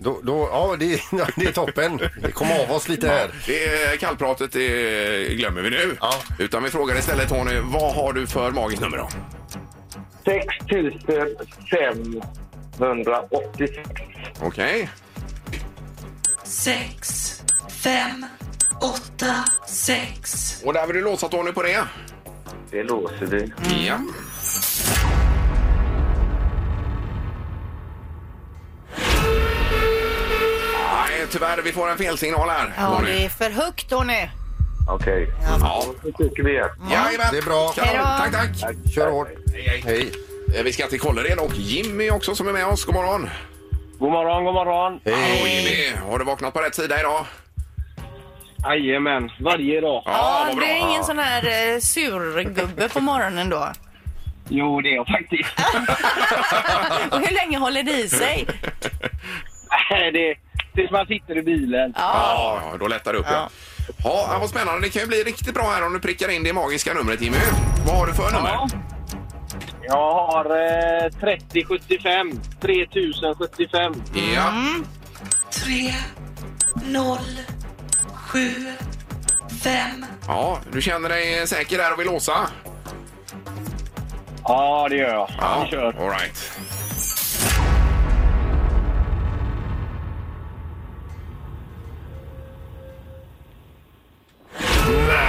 Då, 0.00 0.20
då, 0.22 0.48
ja, 0.52 0.76
det, 0.78 0.86
det 1.36 1.44
är 1.46 1.52
toppen. 1.52 2.00
Vi 2.22 2.32
kommer 2.32 2.64
av 2.64 2.70
oss 2.72 2.88
lite 2.88 3.08
här. 3.08 3.30
Det 3.46 3.64
är 3.64 3.96
kallpratet 3.96 4.52
det 4.52 5.34
glömmer 5.36 5.62
vi 5.62 5.70
nu. 5.70 5.96
Ja. 6.00 6.12
Utan 6.38 6.62
vi 6.64 6.70
frågar 6.70 6.98
istället 6.98 7.28
Tony, 7.28 7.60
vad 7.62 7.94
har 7.94 8.12
du 8.12 8.26
för 8.26 8.50
magiskt 8.50 8.82
nummer 8.82 8.96
då? 8.98 9.08
6586. 12.78 13.88
Okej. 14.40 14.88
Sex, 16.64 17.32
fem, 17.70 18.26
åtta, 18.80 19.44
sex. 19.68 20.54
Och 20.64 20.72
där 20.72 20.86
vill 20.86 20.96
du 20.96 21.02
låsa 21.02 21.28
Tony 21.28 21.52
på 21.52 21.62
det? 21.62 21.84
Det 22.70 22.82
låser 22.82 23.26
vi. 23.26 23.52
Ja. 23.86 23.98
Nej, 31.10 31.26
tyvärr, 31.30 31.62
vi 31.64 31.72
får 31.72 31.88
en 31.90 31.98
felsignal 31.98 32.48
här. 32.48 32.72
Ja, 32.76 32.96
Tony. 32.96 33.10
det 33.10 33.24
är 33.24 33.28
för 33.28 33.50
högt 33.50 33.90
Tony. 33.90 34.28
Okej. 34.88 35.28
Ja. 35.60 35.84
Då 36.02 36.10
tycker 36.12 36.42
vi 36.42 36.50
igen. 36.50 36.68
Jajamän. 36.90 37.26
Det 37.32 37.38
är 37.38 37.42
bra. 37.42 37.68
Kanon. 37.72 37.88
Hej 37.88 37.98
då. 37.98 38.38
Tack, 38.38 38.60
tack. 38.60 38.92
Kör 38.94 39.10
hårt. 39.10 39.28
Hej, 39.52 39.62
hej. 39.62 39.82
Hej. 39.84 40.12
Eh, 40.58 40.62
Vi 40.64 40.72
ska 40.72 40.86
till 40.86 41.00
Kållered 41.00 41.38
och 41.38 41.54
Jimmy 41.54 42.10
också 42.10 42.34
som 42.34 42.48
är 42.48 42.52
med 42.52 42.66
oss. 42.66 42.84
God 42.84 42.94
morgon. 42.94 43.28
God 43.98 44.12
morgon, 44.12 44.44
god 44.44 44.54
morgon. 44.54 45.00
Hallå 45.04 45.46
Jimmy, 45.46 45.96
har 46.10 46.18
du 46.18 46.24
vaknat 46.24 46.54
på 46.54 46.60
rätt 46.60 46.74
sida 46.74 47.00
idag? 47.00 47.26
Jajamän, 48.64 49.30
varje 49.40 49.80
dag. 49.80 50.02
Ja, 50.06 50.44
vad 50.46 50.56
det 50.56 50.56
bra. 50.56 50.66
är 50.66 50.76
ingen 50.76 51.04
sån 51.04 51.18
här 51.18 51.72
eh, 51.74 51.78
surgubbe 51.80 52.88
på 52.88 53.00
morgonen 53.00 53.48
då. 53.48 53.72
Jo, 54.48 54.80
det 54.80 54.88
är 54.88 54.94
jag 54.94 55.06
faktiskt. 55.06 55.50
Och 57.12 57.20
hur 57.20 57.34
länge 57.34 57.58
håller 57.58 57.82
det 57.82 57.92
i 57.92 58.08
sig? 58.08 58.46
det 60.12 60.34
tills 60.74 60.90
man 60.90 61.06
sitter 61.06 61.38
i 61.38 61.42
bilen. 61.42 61.92
Ja, 61.96 62.60
Ja, 62.72 62.76
då 62.80 62.88
lättar 62.88 63.12
det 63.12 63.18
upp 63.18 63.26
ja. 63.30 63.48
Ja, 64.04 64.36
vad 64.40 64.48
spännande. 64.50 64.80
Det 64.80 64.90
kan 64.90 65.02
ju 65.02 65.08
bli 65.08 65.22
riktigt 65.22 65.54
bra 65.54 65.64
här 65.64 65.86
om 65.86 65.92
du 65.92 66.00
prickar 66.00 66.28
in 66.28 66.44
det 66.44 66.52
magiska 66.52 66.94
numret 66.94 67.20
Jimmy. 67.20 67.36
Vad 67.86 67.96
har 67.96 68.06
du 68.06 68.14
för 68.14 68.30
nummer? 68.30 68.58
Ja. 69.88 69.94
Jag 69.94 70.50
har 70.50 71.04
eh, 71.04 71.10
3075. 71.20 72.40
3075. 72.60 73.94
Ja. 74.34 74.52
Tre, 75.50 75.92
noll, 76.92 77.38
sju, 78.14 78.50
fem. 79.62 80.04
ja, 80.26 80.58
du 80.72 80.82
känner 80.82 81.08
dig 81.08 81.46
säker 81.46 81.78
där 81.78 81.92
och 81.92 81.98
vill 82.00 82.06
låsa? 82.06 82.32
Ja, 84.44 84.86
det 84.90 84.96
gör 84.96 85.12
jag. 85.14 85.30
Ja, 85.38 85.62
Vi 85.64 85.70
kör. 85.70 85.86
all 85.86 86.10
right. 86.10 86.52
Nej! 95.08 95.27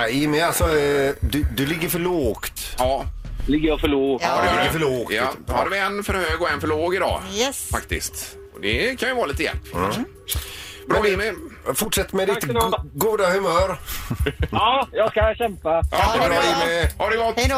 Nej, 0.00 0.26
men 0.26 0.44
alltså 0.44 0.64
eh, 0.78 1.12
du, 1.20 1.46
du 1.56 1.66
ligger 1.66 1.88
för 1.88 1.98
lågt. 1.98 2.74
Ja, 2.78 3.04
Ligger 3.46 3.68
jag 3.68 3.80
för 3.80 3.88
lågt? 3.88 4.22
ja 4.24 4.36
det 4.40 4.46
gör 4.46 4.52
ligger 4.52 4.64
det. 4.64 4.72
för 4.72 4.78
lågt. 4.78 5.12
Ja, 5.12 5.32
då 5.46 5.52
hade 5.54 5.70
vi 5.70 5.78
en 5.78 6.04
för 6.04 6.14
hög 6.14 6.40
och 6.42 6.50
en 6.50 6.60
för 6.60 6.68
låg 6.68 6.94
idag. 6.94 7.22
yes. 7.34 7.68
Faktiskt. 7.72 8.36
Och 8.54 8.60
det 8.60 9.00
kan 9.00 9.08
ju 9.08 9.14
vara 9.14 9.26
lite 9.26 9.42
hjälp. 9.42 9.74
Mm. 9.74 9.90
Bra 10.88 11.08
Jimmy. 11.08 11.32
Fortsätt 11.74 12.12
med 12.12 12.28
ditt 12.28 12.42
ska 12.42 12.52
ni 12.52 12.60
ha. 12.60 12.68
go- 12.68 12.82
goda 12.94 13.30
humör. 13.30 13.76
Ja, 14.52 14.88
jag 14.92 15.10
ska 15.10 15.34
kämpa. 15.38 15.82
Ja, 15.90 15.96
ha 15.96 16.12
det 16.12 16.18
bra, 16.18 16.28
bra. 16.28 16.36
Jimmy. 16.68 16.88
Ha 16.98 17.10
det 17.10 17.16
gott. 17.16 17.34
Hej 17.36 17.48
då. 17.48 17.56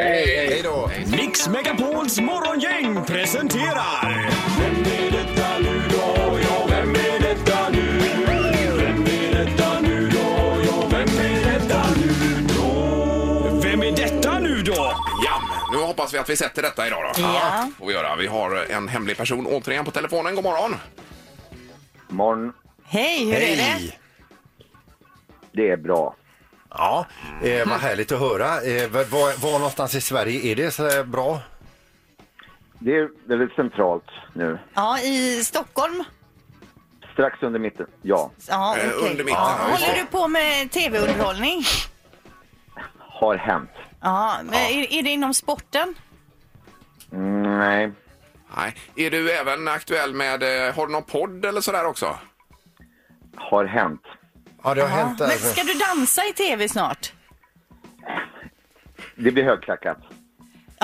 Hej, 0.00 0.46
Hej 0.50 0.60
då. 0.64 0.90
Mix 1.16 1.48
Megapols 1.48 2.20
morgongäng 2.20 3.04
presenterar... 3.04 4.30
Vem 4.58 4.84
är 5.06 5.10
detta 5.10 5.48
nu 5.58 5.79
hoppas 16.00 16.14
vi 16.14 16.18
att 16.18 16.28
vi 16.30 16.36
sätter 16.36 16.62
detta 16.62 16.86
idag 16.86 17.12
då. 17.16 17.20
Ja. 17.22 17.68
Får 17.78 17.86
vi 17.86 17.92
göra. 17.92 18.16
Vi 18.16 18.26
har 18.26 18.70
en 18.72 18.88
hemlig 18.88 19.16
person 19.16 19.46
återigen 19.46 19.84
på 19.84 19.90
telefonen. 19.90 20.34
God 20.34 20.44
morgon. 20.44 20.76
Morgon. 22.08 22.52
Hej, 22.84 23.24
hur 23.24 23.34
är 23.34 23.56
det? 23.56 23.92
Det 25.52 25.70
är 25.70 25.76
bra. 25.76 26.14
Ja, 26.70 27.06
eh, 27.42 27.68
vad 27.68 27.80
härligt 27.80 28.12
att 28.12 28.20
höra. 28.20 28.46
Eh, 28.62 28.88
var, 28.90 29.40
var 29.42 29.52
någonstans 29.52 29.94
i 29.94 30.00
Sverige 30.00 30.52
är 30.52 30.56
det 30.56 30.70
så 30.70 30.88
här 30.90 31.04
bra? 31.04 31.38
Det 32.78 32.96
är 32.96 33.08
väldigt 33.28 33.52
centralt 33.56 34.04
nu. 34.34 34.58
Ja, 34.74 34.98
i 35.00 35.44
Stockholm? 35.44 36.04
Strax 37.12 37.42
under 37.42 37.58
mitten, 37.60 37.86
ja. 38.02 38.30
Ja, 38.48 38.76
Eh, 38.78 38.88
okej. 38.96 39.10
under 39.10 39.24
mitten, 39.24 39.40
Ja. 39.40 39.56
ja, 39.60 39.70
just 39.70 39.82
Håller 39.82 39.94
det. 39.94 40.00
du 40.00 40.06
på 40.06 40.28
med 40.28 40.70
tv-underhållning? 40.70 41.62
Har 42.98 43.36
hänt. 43.36 43.70
Ja, 44.02 44.40
men 44.44 44.54
Är, 44.54 44.92
är 44.92 45.02
det 45.02 45.10
inom 45.10 45.34
sporten? 45.34 45.94
Mm, 47.12 47.58
nej. 47.58 47.92
Nej. 48.56 48.74
Är 48.96 49.10
du 49.10 49.30
även 49.32 49.68
aktuell 49.68 50.14
med, 50.14 50.42
eh, 50.68 50.74
har 50.74 50.86
du 50.86 50.92
någon 50.92 51.02
podd 51.02 51.44
eller 51.44 51.60
sådär 51.60 51.84
också? 51.86 52.18
Har 53.36 53.64
hänt. 53.64 54.02
Ja, 54.62 54.74
det 54.74 54.80
har 54.82 54.88
hänt 54.88 55.18
där. 55.18 55.28
Men 55.28 55.38
ska 55.38 55.62
du 55.62 55.74
dansa 55.74 56.22
i 56.24 56.32
tv 56.32 56.68
snart? 56.68 57.12
Det 59.16 59.30
blir 59.32 59.44
högklackat. 59.44 59.98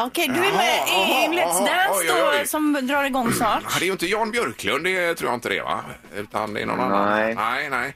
Okej, 0.00 0.28
du 0.28 0.34
är 0.34 0.52
med 0.56 0.88
i 0.88 0.90
jaha, 0.90 1.28
Let's 1.28 1.38
jaha, 1.38 1.66
Dance 1.66 2.00
oj, 2.00 2.10
oj, 2.12 2.20
då, 2.20 2.38
oj. 2.40 2.46
som 2.46 2.72
drar 2.86 3.04
igång 3.04 3.32
snart. 3.32 3.62
Ja, 3.62 3.70
Det 3.78 3.84
är 3.84 3.86
ju 3.86 3.92
inte 3.92 4.06
Jan 4.06 4.30
Björklund, 4.30 4.84
det 4.84 5.14
tror 5.14 5.30
jag 5.30 5.36
inte 5.36 5.48
det 5.48 5.62
va? 5.62 5.84
Utan 6.14 6.54
det 6.54 6.62
är 6.62 6.66
någon 6.66 6.80
annan. 6.80 7.10
Nej. 7.10 7.34
Nej, 7.34 7.70
nej. 7.70 7.94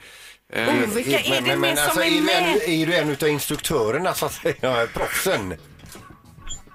Eh, 0.52 0.68
Oh, 0.68 0.94
vilka 0.94 1.20
är 1.20 1.40
det 1.40 1.56
med 1.56 1.78
som 1.78 1.84
alltså, 1.86 2.02
är 2.02 2.20
med? 2.22 2.42
en, 2.66 2.70
är 2.82 2.86
du 2.86 2.94
en 2.94 3.10
av 3.22 3.28
instruktörerna 3.28 4.14
så 4.14 4.26
att 4.26 4.32
säga, 4.32 4.86
proffsen? 4.94 5.54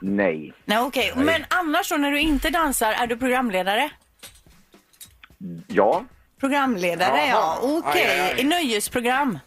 Nej. 0.02 0.54
Nej, 0.66 0.80
okej. 0.80 1.14
Men 1.16 1.46
annars 1.50 1.90
då 1.90 1.96
när 1.96 2.12
du 2.12 2.20
inte 2.20 2.50
dansar, 2.50 2.92
är 2.92 3.08
du 3.08 3.18
programledare? 3.18 3.90
Ja. 5.68 6.06
Programledare, 6.40 7.28
ja. 7.28 7.60
Okej. 7.62 8.04
Aj, 8.06 8.20
aj, 8.20 8.32
aj. 8.32 8.42
I 8.42 8.44
nöjesprogram? 8.44 9.40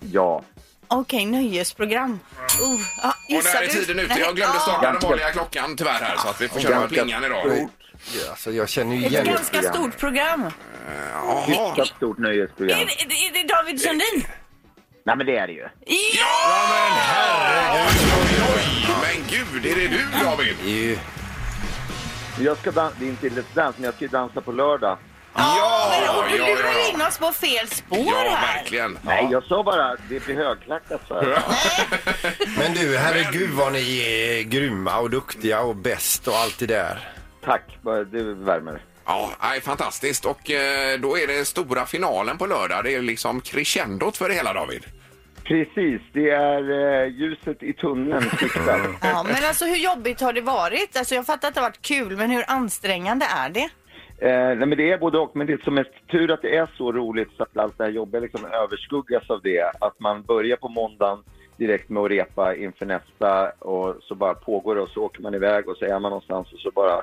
Ja. 0.00 0.44
Okej, 0.88 1.26
nöjesprogram. 1.26 2.10
Uh, 2.12 2.80
ja, 3.02 3.14
Och 3.28 3.28
där 3.28 3.36
gissar 3.36 3.62
är 3.62 3.66
du? 3.66 3.72
tiden 3.72 3.98
ute. 3.98 4.20
Jag 4.20 4.36
glömde 4.36 4.54
Ja. 4.56 4.60
starta 4.60 4.92
den 4.92 5.00
vanliga 5.00 5.30
klockan 5.30 5.76
tyvärr 5.76 5.92
här 6.00 6.16
så 6.16 6.28
att 6.28 6.40
vi 6.40 6.48
får 6.48 6.60
köra 6.60 6.80
med 6.80 6.88
plingan 6.88 7.24
idag. 7.24 7.68
Ja, 8.22 8.30
alltså, 8.30 8.52
jag 8.52 8.68
känner 8.68 8.96
ju 8.96 9.04
Ett 9.06 9.12
igen 9.12 9.24
ganska 9.26 9.62
stort 9.62 9.98
program. 9.98 10.50
Mycket 11.48 11.86
stort 11.96 12.18
nöjesprogram. 12.18 12.78
Är 12.80 12.86
det, 12.86 13.14
är 13.14 13.32
det 13.42 13.54
David 13.54 13.80
Sundin? 13.80 14.26
Nej, 15.06 15.16
men 15.16 15.26
det 15.26 15.36
är 15.36 15.46
det 15.46 15.52
ju. 15.52 15.60
Ja, 15.60 16.66
men 16.68 16.92
herregud! 16.98 18.12
Oj, 18.20 18.54
oj. 18.56 18.94
Men 19.02 19.26
gud, 19.28 19.66
är 19.66 19.76
det 19.80 19.88
du 19.88 20.24
David? 20.24 20.98
Jag 22.40 22.58
ska 22.58 22.70
dan- 22.70 22.92
det 22.98 23.04
är 23.04 23.08
inte 23.08 23.28
Let's 23.28 23.54
Dance, 23.54 23.74
men 23.78 23.84
jag 23.84 23.94
ska 23.94 24.04
ju 24.04 24.08
dansa 24.08 24.40
på 24.40 24.52
lördag. 24.52 24.98
Ja, 25.36 26.16
och 26.18 26.30
du 26.30 26.36
ja, 26.36 26.46
lurar 26.46 26.72
ja. 26.72 26.88
in 26.94 27.02
oss 27.02 27.18
på 27.18 27.32
fel 27.32 27.68
spår 27.68 27.98
Ja, 27.98 28.14
här. 28.28 28.54
verkligen. 28.56 28.98
Nej, 29.02 29.28
jag 29.30 29.44
sa 29.44 29.62
bara 29.62 29.96
det 30.08 30.24
blir 30.26 30.36
högklackat. 30.36 31.00
Så 31.08 31.14
här. 31.14 31.42
Men 32.58 32.72
du, 32.74 32.96
herregud 32.98 33.50
vad 33.50 33.72
ni 33.72 33.98
är 34.00 34.42
grymma 34.42 34.98
och 34.98 35.10
duktiga 35.10 35.60
och 35.60 35.76
bäst 35.76 36.28
och 36.28 36.34
allt 36.36 36.58
det 36.58 36.66
där. 36.66 37.08
Tack, 37.44 37.62
bara- 37.82 38.04
det 38.04 38.22
värmer. 38.22 38.80
Ja, 39.06 39.30
nej, 39.42 39.60
fantastiskt. 39.60 40.24
Och 40.24 40.50
eh, 40.50 41.00
då 41.00 41.18
är 41.18 41.26
det 41.26 41.44
stora 41.44 41.86
finalen 41.86 42.38
på 42.38 42.46
lördag. 42.46 42.84
Det 42.84 42.94
är 42.94 43.02
liksom 43.02 43.40
crescendot 43.40 44.16
för 44.16 44.28
det 44.28 44.34
hela 44.34 44.52
David. 44.52 44.84
Precis, 45.44 46.00
det 46.12 46.30
är 46.30 46.62
eh, 47.02 47.08
ljuset 47.12 47.62
i 47.62 47.72
tunneln. 47.72 48.24
Ja, 49.02 49.22
men 49.22 49.44
alltså 49.48 49.64
hur 49.64 49.76
jobbigt 49.76 50.20
har 50.20 50.32
det 50.32 50.40
varit? 50.40 50.96
Alltså 50.96 51.14
jag 51.14 51.26
fattar 51.26 51.48
att 51.48 51.54
det 51.54 51.60
har 51.60 51.68
varit 51.68 51.82
kul, 51.82 52.16
men 52.16 52.30
hur 52.30 52.44
ansträngande 52.46 53.26
är 53.26 53.50
det? 53.50 53.68
Eh, 54.18 54.56
nej, 54.56 54.66
men 54.66 54.78
det 54.78 54.92
är 54.92 54.98
både 54.98 55.18
och, 55.18 55.36
men 55.36 55.46
det 55.46 55.52
är 55.52 55.58
som 55.64 55.74
mest 55.74 55.90
tur 56.10 56.30
att 56.30 56.42
det 56.42 56.56
är 56.56 56.68
så 56.76 56.92
roligt 56.92 57.28
så 57.36 57.42
att 57.42 57.56
allt 57.56 57.78
det 57.78 57.84
här 57.84 57.90
jobbiga 57.90 58.20
liksom 58.20 58.44
överskuggas 58.44 59.30
av 59.30 59.40
det. 59.42 59.72
Att 59.80 60.00
man 60.00 60.22
börjar 60.22 60.56
på 60.56 60.68
måndagen 60.68 61.18
direkt 61.56 61.88
med 61.88 62.02
att 62.02 62.10
repa 62.10 62.54
inför 62.54 62.86
nästa 62.86 63.50
och 63.50 63.96
så 64.02 64.14
bara 64.14 64.34
pågår 64.34 64.74
det 64.74 64.80
och 64.80 64.88
så 64.88 65.02
åker 65.02 65.22
man 65.22 65.34
iväg 65.34 65.68
och 65.68 65.76
så 65.76 65.84
är 65.84 66.00
man 66.00 66.10
någonstans 66.10 66.52
och 66.52 66.58
så 66.58 66.70
bara 66.70 67.02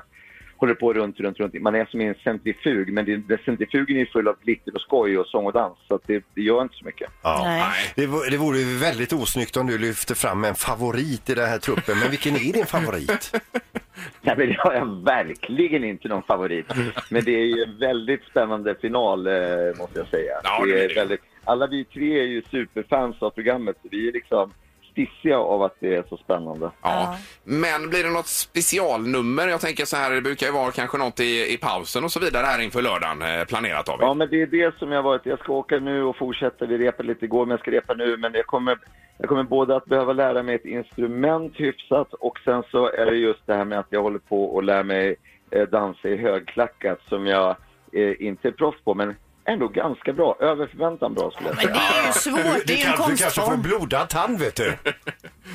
håller 0.62 0.74
på 0.74 0.92
runt, 0.92 1.20
runt, 1.20 1.40
runt. 1.40 1.54
Man 1.62 1.74
är 1.74 1.84
som 1.84 2.00
i 2.00 2.04
en 2.04 2.14
centrifug, 2.24 2.92
men 2.92 3.04
det, 3.04 3.16
det, 3.16 3.38
centrifugen 3.44 3.96
är 3.96 4.04
full 4.06 4.28
av 4.28 4.36
glitter 4.42 4.74
och 4.74 4.80
skoj 4.80 5.18
och 5.18 5.26
sång 5.26 5.46
och 5.46 5.52
dans, 5.52 5.78
så 5.88 5.94
att 5.94 6.02
det, 6.06 6.24
det 6.34 6.40
gör 6.42 6.62
inte 6.62 6.74
så 6.74 6.84
mycket. 6.84 7.10
Ja. 7.22 7.72
Det, 7.94 8.06
vore- 8.06 8.30
det 8.30 8.36
vore 8.36 8.58
ju 8.58 8.78
väldigt 8.78 9.12
osnyggt 9.12 9.56
om 9.56 9.66
du 9.66 9.78
lyfter 9.78 10.14
fram 10.14 10.44
en 10.44 10.54
favorit 10.54 11.30
i 11.30 11.34
den 11.34 11.48
här 11.48 11.58
truppen. 11.58 11.98
Men 11.98 12.10
vilken 12.10 12.34
är 12.36 12.52
din 12.52 12.66
favorit? 12.66 13.32
Nej, 14.22 14.34
men 14.38 14.48
jag 14.52 14.74
är 14.76 15.04
verkligen 15.04 15.84
inte 15.84 16.08
någon 16.08 16.22
favorit. 16.22 16.66
Men 17.10 17.24
det 17.24 17.34
är 17.34 17.44
ju 17.56 17.62
en 17.62 17.78
väldigt 17.78 18.22
spännande 18.24 18.74
final, 18.80 19.26
eh, 19.26 19.32
måste 19.78 19.98
jag 19.98 20.08
säga. 20.08 20.32
Ja, 20.44 20.64
det 20.64 20.72
det 20.72 20.80
är 20.80 20.84
är 20.84 20.88
det. 20.88 20.94
väldigt, 20.94 21.20
alla 21.44 21.66
vi 21.66 21.84
tre 21.84 22.20
är 22.20 22.24
ju 22.26 22.42
superfans 22.50 23.22
av 23.22 23.30
programmet, 23.30 23.76
så 23.82 23.88
vi 23.90 24.08
är 24.08 24.12
liksom 24.12 24.52
stissiga 24.92 25.38
av 25.38 25.62
att 25.62 25.76
det 25.80 25.94
är 25.94 26.04
så 26.08 26.16
spännande. 26.16 26.70
Ja. 26.82 27.16
Men 27.44 27.90
blir 27.90 28.04
det 28.04 28.10
något 28.10 28.26
specialnummer? 28.26 29.48
Jag 29.48 29.60
tänker 29.60 29.84
så 29.84 29.96
här, 29.96 30.10
det 30.10 30.20
brukar 30.20 30.46
ju 30.46 30.52
vara 30.52 30.70
kanske 30.70 30.98
något 30.98 31.20
i, 31.20 31.54
i 31.54 31.58
pausen 31.58 32.04
och 32.04 32.12
så 32.12 32.20
vidare 32.20 32.46
här 32.46 32.60
inför 32.60 32.82
lördagen 32.82 33.22
eh, 33.22 33.44
planerat 33.44 33.86
David. 33.86 34.02
Ja, 34.02 34.14
men 34.14 34.28
det 34.30 34.42
är 34.42 34.46
det 34.46 34.78
som 34.78 34.92
jag 34.92 35.02
varit. 35.02 35.26
Jag 35.26 35.38
ska 35.38 35.52
åka 35.52 35.78
nu 35.78 36.02
och 36.02 36.16
fortsätta. 36.16 36.66
Vi 36.66 36.78
repade 36.78 37.08
lite 37.08 37.24
igår, 37.24 37.46
men 37.46 37.50
jag 37.50 37.60
ska 37.60 37.70
repa 37.70 37.94
nu. 37.94 38.16
Men 38.16 38.32
jag 38.34 38.46
kommer, 38.46 38.78
jag 39.18 39.28
kommer 39.28 39.42
både 39.42 39.76
att 39.76 39.84
behöva 39.84 40.12
lära 40.12 40.42
mig 40.42 40.54
ett 40.54 40.64
instrument 40.64 41.52
hyfsat 41.56 42.14
och 42.14 42.38
sen 42.44 42.62
så 42.70 42.88
är 42.88 43.06
det 43.06 43.16
just 43.16 43.46
det 43.46 43.54
här 43.54 43.64
med 43.64 43.78
att 43.78 43.86
jag 43.90 44.02
håller 44.02 44.18
på 44.18 44.44
och 44.44 44.62
lär 44.62 44.82
mig 44.82 45.16
eh, 45.50 45.68
dansa 45.68 46.08
i 46.08 46.16
högklackat 46.16 47.00
som 47.08 47.26
jag 47.26 47.56
eh, 47.92 48.22
inte 48.26 48.48
är 48.48 48.52
proffs 48.52 48.84
på, 48.84 48.94
men 48.94 49.14
ändå 49.44 49.68
ganska 49.68 50.12
bra. 50.12 50.36
Över 50.40 50.66
förväntan 50.66 51.14
bra 51.14 51.30
skulle 51.30 51.48
jag 51.48 51.56
säga. 51.58 51.72
Det 51.74 51.78
är 51.78 52.06
ju 52.06 52.12
svårt, 52.12 52.66
det 52.66 52.82
är 52.82 52.86
en 52.86 52.92
Du 52.92 52.96
kanske 52.96 53.06
får 53.06 53.42
konstform. 53.42 53.62
blodad 53.62 54.08
tand 54.08 54.38
vet 54.38 54.56
du. 54.56 54.74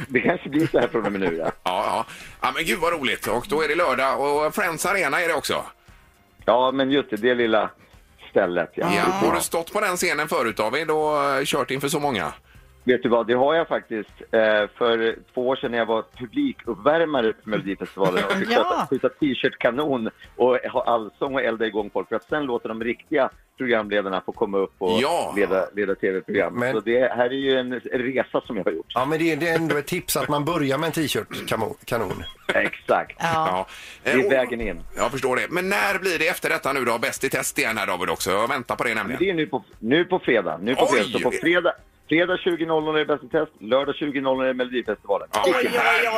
Det 0.08 0.20
kanske 0.22 0.50
blir 0.50 0.68
så 0.68 0.80
här 0.80 0.88
från 0.88 1.06
och 1.06 1.12
med 1.12 1.22
nu, 1.22 1.36
ja. 1.38 1.46
Ja, 1.64 1.84
ja. 1.86 2.06
ja, 2.42 2.52
men 2.56 2.66
gud 2.66 2.80
vad 2.80 2.94
roligt. 2.94 3.28
Och 3.28 3.46
då 3.50 3.62
är 3.64 3.68
det 3.68 3.76
lördag 3.76 4.20
och 4.22 4.56
Friends 4.56 4.86
Arena 4.86 5.22
är 5.22 5.28
det 5.28 5.34
också. 5.34 5.64
Ja, 6.46 6.72
men 6.72 6.92
just 6.92 7.10
det, 7.10 7.16
det 7.18 7.36
lilla 7.36 7.70
stället. 8.30 8.72
Ja. 8.76 8.88
Ja. 8.96 9.02
Har 9.28 9.36
du 9.36 9.42
stått 9.42 9.74
på 9.74 9.82
den 9.82 9.96
scenen 9.96 10.28
förut 10.28 10.58
David 10.58 10.92
och 10.92 11.24
eh, 11.24 11.44
kört 11.46 11.72
inför 11.72 11.88
så 11.88 12.00
många? 12.00 12.34
Vet 12.88 13.04
du 13.04 13.10
vad, 13.10 13.28
det 13.28 13.34
har 13.34 13.56
jag 13.56 13.68
faktiskt. 13.68 14.10
Eh, 14.32 14.68
för 14.78 15.16
två 15.34 15.48
år 15.48 15.56
sedan 15.56 15.72
när 15.72 15.78
jag 15.78 15.86
var 15.86 16.04
publikuppvärmare 16.18 17.34
på 17.34 17.50
Melodifestivalen 17.50 18.24
och 18.24 18.32
fick 18.32 18.52
Ja. 18.52 18.88
skjuta 18.90 19.10
t-shirt-kanon 19.10 20.10
och 20.36 20.58
ha 20.58 20.84
allsång 20.84 21.34
och 21.36 21.42
elda 21.42 21.66
igång 21.66 21.90
folk 21.94 22.10
för 22.10 22.16
att 22.16 22.24
sen 22.30 22.44
låta 22.46 22.68
de 22.68 22.84
riktiga 22.84 23.30
programledarna 23.58 24.22
få 24.26 24.32
komma 24.32 24.58
upp 24.58 24.74
och 24.78 25.00
Ja. 25.02 25.34
leda, 25.38 25.68
leda 25.76 25.96
tv-program. 25.96 26.54
Men- 26.60 26.74
Så 26.74 26.80
det 26.80 27.00
här 27.14 27.26
är 27.26 27.32
ju 27.32 27.60
en 27.60 27.74
resa 27.80 28.42
som 28.42 28.58
jag 28.58 28.64
har 28.64 28.72
gjort. 28.72 28.86
Ja, 28.96 29.06
men 29.06 29.20
det 29.20 29.32
är, 29.32 29.36
det 29.38 29.50
är 29.50 29.56
ändå 29.56 29.78
ett 29.78 29.88
tips 29.88 30.18
att 30.18 30.30
man 30.30 30.46
börjar 30.46 30.78
med 30.78 30.88
en 30.88 30.92
t-shirt 30.94 31.28
kamo- 31.48 31.76
kanon. 31.86 32.24
Exakt. 32.54 33.16
Ja. 33.20 33.68
Det 34.04 34.10
Eh, 34.12 34.20
är 34.20 34.26
och- 34.26 34.32
vägen 34.32 34.62
in. 34.62 34.80
Jag 34.98 35.12
förstår 35.12 35.36
det. 35.36 35.48
Men 35.50 35.70
när 35.70 36.00
blir 36.00 36.20
det 36.20 36.28
efter 36.28 36.50
detta 36.50 36.74
nu 36.74 36.86
då? 36.86 36.98
Bäst 36.98 37.24
i 37.24 37.30
test 37.30 37.60
igen 37.60 37.78
här 37.78 37.88
David 37.88 38.10
också. 38.10 38.32
Jag 38.32 38.48
väntar 38.48 38.76
på 38.76 38.84
det 38.84 38.90
Men 38.90 38.98
nämligen. 38.98 39.20
det 39.24 39.30
är 39.30 39.34
nu 39.34 39.46
på, 39.48 39.64
nu 39.80 40.06
på 40.06 40.20
fredag. 40.20 40.58
Nu 40.62 40.76
på 40.76 40.84
Oj! 40.84 40.88
fredag. 40.92 41.10
Så 41.12 41.20
på 41.20 41.32
fredag, 41.32 41.74
fredag 42.10 42.36
20.00 42.36 42.98
är 43.00 43.06
Bäst 43.06 43.24
i 43.24 43.30
test, 43.30 43.52
lördag 43.60 43.96
20.00 43.96 44.50
är 44.50 44.54
Melodifestivalen. 44.54 45.28
Ja, 45.34 45.44
Oj, 45.46 45.54
oj, 45.56 45.70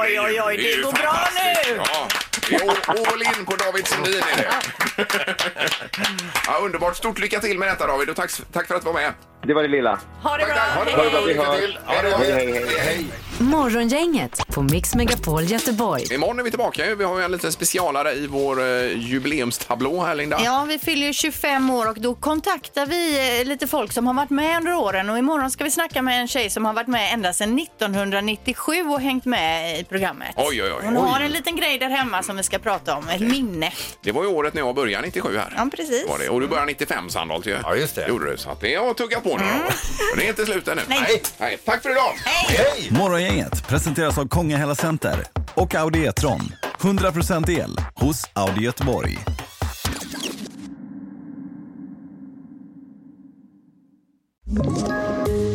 oj, 0.02 0.20
oj, 0.26 0.42
oj, 0.46 0.58
det 0.58 0.82
går 0.84 0.92
bra 0.92 1.18
nu. 1.38 1.76
Ja, 1.78 2.08
det 2.50 2.56
är 2.56 2.62
all- 2.70 3.06
all 3.14 3.22
in 3.22 3.46
på 3.46 3.56
David 3.56 3.88
Sundin 3.88 4.22
är 4.34 4.38
det. 4.38 4.50
ja, 6.48 6.54
underbart. 6.62 6.96
Stort 6.96 7.20
lycka 7.20 7.40
till 7.40 7.60
med 7.60 7.68
detta 7.68 7.88
David 7.88 8.10
och 8.10 8.16
tack, 8.16 8.32
tack 8.52 8.68
för 8.68 8.76
att 8.76 8.82
du 8.82 8.86
var 8.86 8.94
med. 9.02 9.14
Det 9.48 9.54
var 9.54 9.62
det 9.62 9.68
lilla. 9.68 10.00
Ha 10.24 10.38
det 10.38 10.46
bra. 10.46 10.54
Ha 10.56 10.86
det 10.86 10.92
Ha 10.92 11.04
det 11.04 11.10
bra, 11.10 11.20
bra, 11.20 11.22
vi 11.28 11.34
hörs. 11.34 11.78
Ha 11.86 12.02
det 12.02 12.10
bra. 12.10 12.18
Hej, 12.18 12.32
hej, 12.32 12.54
hej. 12.54 12.66
Hej. 12.80 13.06
Morgongänget 13.42 14.48
på 14.48 14.62
Mix 14.62 14.96
Megapol 14.96 15.44
Göteborg. 15.44 16.14
Imorgon 16.14 16.40
är 16.40 16.44
vi 16.44 16.50
tillbaka. 16.50 16.86
ju. 16.86 16.96
Vi 16.96 17.04
har 17.04 17.18
ju 17.20 17.26
en 17.26 17.32
liten 17.32 17.52
specialare 17.52 18.14
i 18.14 18.28
vår 18.28 18.62
eh, 18.62 18.98
jubileumstablå 18.98 20.04
här 20.04 20.16
Linda. 20.16 20.40
Ja, 20.44 20.66
vi 20.70 20.80
fyller 20.80 21.08
ju 21.08 21.14
25 21.14 21.70
år 21.70 21.90
och 21.90 22.02
då 22.02 22.16
kontaktar 22.16 22.86
vi 22.86 23.40
eh, 23.40 23.46
lite 23.48 23.68
folk 23.68 23.92
som 23.92 24.08
har 24.08 24.14
varit 24.14 24.30
med 24.30 24.58
under 24.58 24.74
åren 24.74 25.10
och 25.10 25.18
imorgon 25.18 25.52
ska 25.52 25.64
vi 25.64 25.72
snacka 25.72 26.02
med 26.02 26.22
en 26.22 26.28
tjej 26.28 26.50
som 26.50 26.66
har 26.66 26.74
varit 26.74 26.88
med 26.88 27.14
ända 27.14 27.34
sedan 27.34 27.60
1997 27.60 28.82
och 28.82 29.02
hängt 29.02 29.26
med 29.26 29.80
i 29.80 29.84
programmet. 29.84 30.34
Oj, 30.36 30.64
oj, 30.64 30.72
oj. 30.74 30.86
Hon 30.86 30.96
har 30.96 31.20
en 31.22 31.32
liten 31.32 31.56
grej 31.56 31.78
där 31.80 31.90
hemma 31.90 32.24
som 32.24 32.38
vi 32.38 32.44
ska 32.44 32.60
prata 32.60 32.96
om, 32.96 33.08
ett 33.10 33.22
minne. 33.22 33.72
Det 34.04 34.12
var 34.12 34.24
ju 34.24 34.30
året 34.30 34.54
när 34.54 34.62
jag 34.62 34.76
började 34.76 35.06
97 35.06 35.38
här. 35.38 35.54
Ja, 35.58 35.68
precis. 35.76 36.08
Var 36.10 36.20
det. 36.20 36.30
Och 36.30 36.42
du 36.42 36.48
började 36.48 36.68
95 36.68 37.10
Sandholt 37.10 37.46
ju. 37.48 37.58
Ja, 37.64 37.76
just 37.76 37.96
det. 37.96 38.08
Gjorde 38.08 38.32
du. 38.32 38.38
Så 38.38 38.50
att 38.50 38.62
det 38.62 38.76
har 38.76 38.94
tuggat 38.94 39.24
på 39.24 39.29
Mm. 39.34 39.48
då. 39.48 39.66
Och 40.12 40.18
det 40.18 40.26
är 40.26 40.30
inte 40.30 40.46
slut 40.46 40.68
ännu. 40.68 40.82
Nej. 40.88 41.22
Nej. 41.38 41.58
Tack 41.66 41.82
för 41.84 41.90
idag. 41.92 42.14
Hej! 42.26 42.88
Morgongänget 42.92 43.68
presenteras 43.68 44.18
av 44.18 44.28
Kongahälla 44.28 44.76
Center 44.76 45.24
och 45.54 45.76
Audi 45.76 46.06
E-tron. 46.06 46.54
100% 46.80 47.50
el 47.50 47.78
hos 47.96 48.24
Audi 48.34 48.62
Göteborg. 48.62 49.20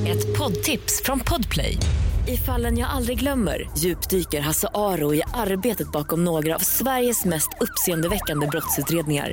Ett 0.09 0.39
poddtips 0.39 1.03
från 1.05 1.21
Podplay. 1.21 1.79
I 2.29 2.37
fallen 2.37 2.79
jag 2.79 2.91
aldrig 2.91 3.19
glömmer 3.19 3.71
djupdyker 3.79 4.41
Hasse 4.41 4.69
Aro 4.75 5.15
i 5.15 5.23
arbetet 5.35 5.93
bakom 5.93 6.25
några 6.25 6.55
av 6.55 6.59
Sveriges 6.59 7.25
mest 7.25 7.49
uppseendeväckande 7.61 8.47
brottsutredningar. 8.47 9.33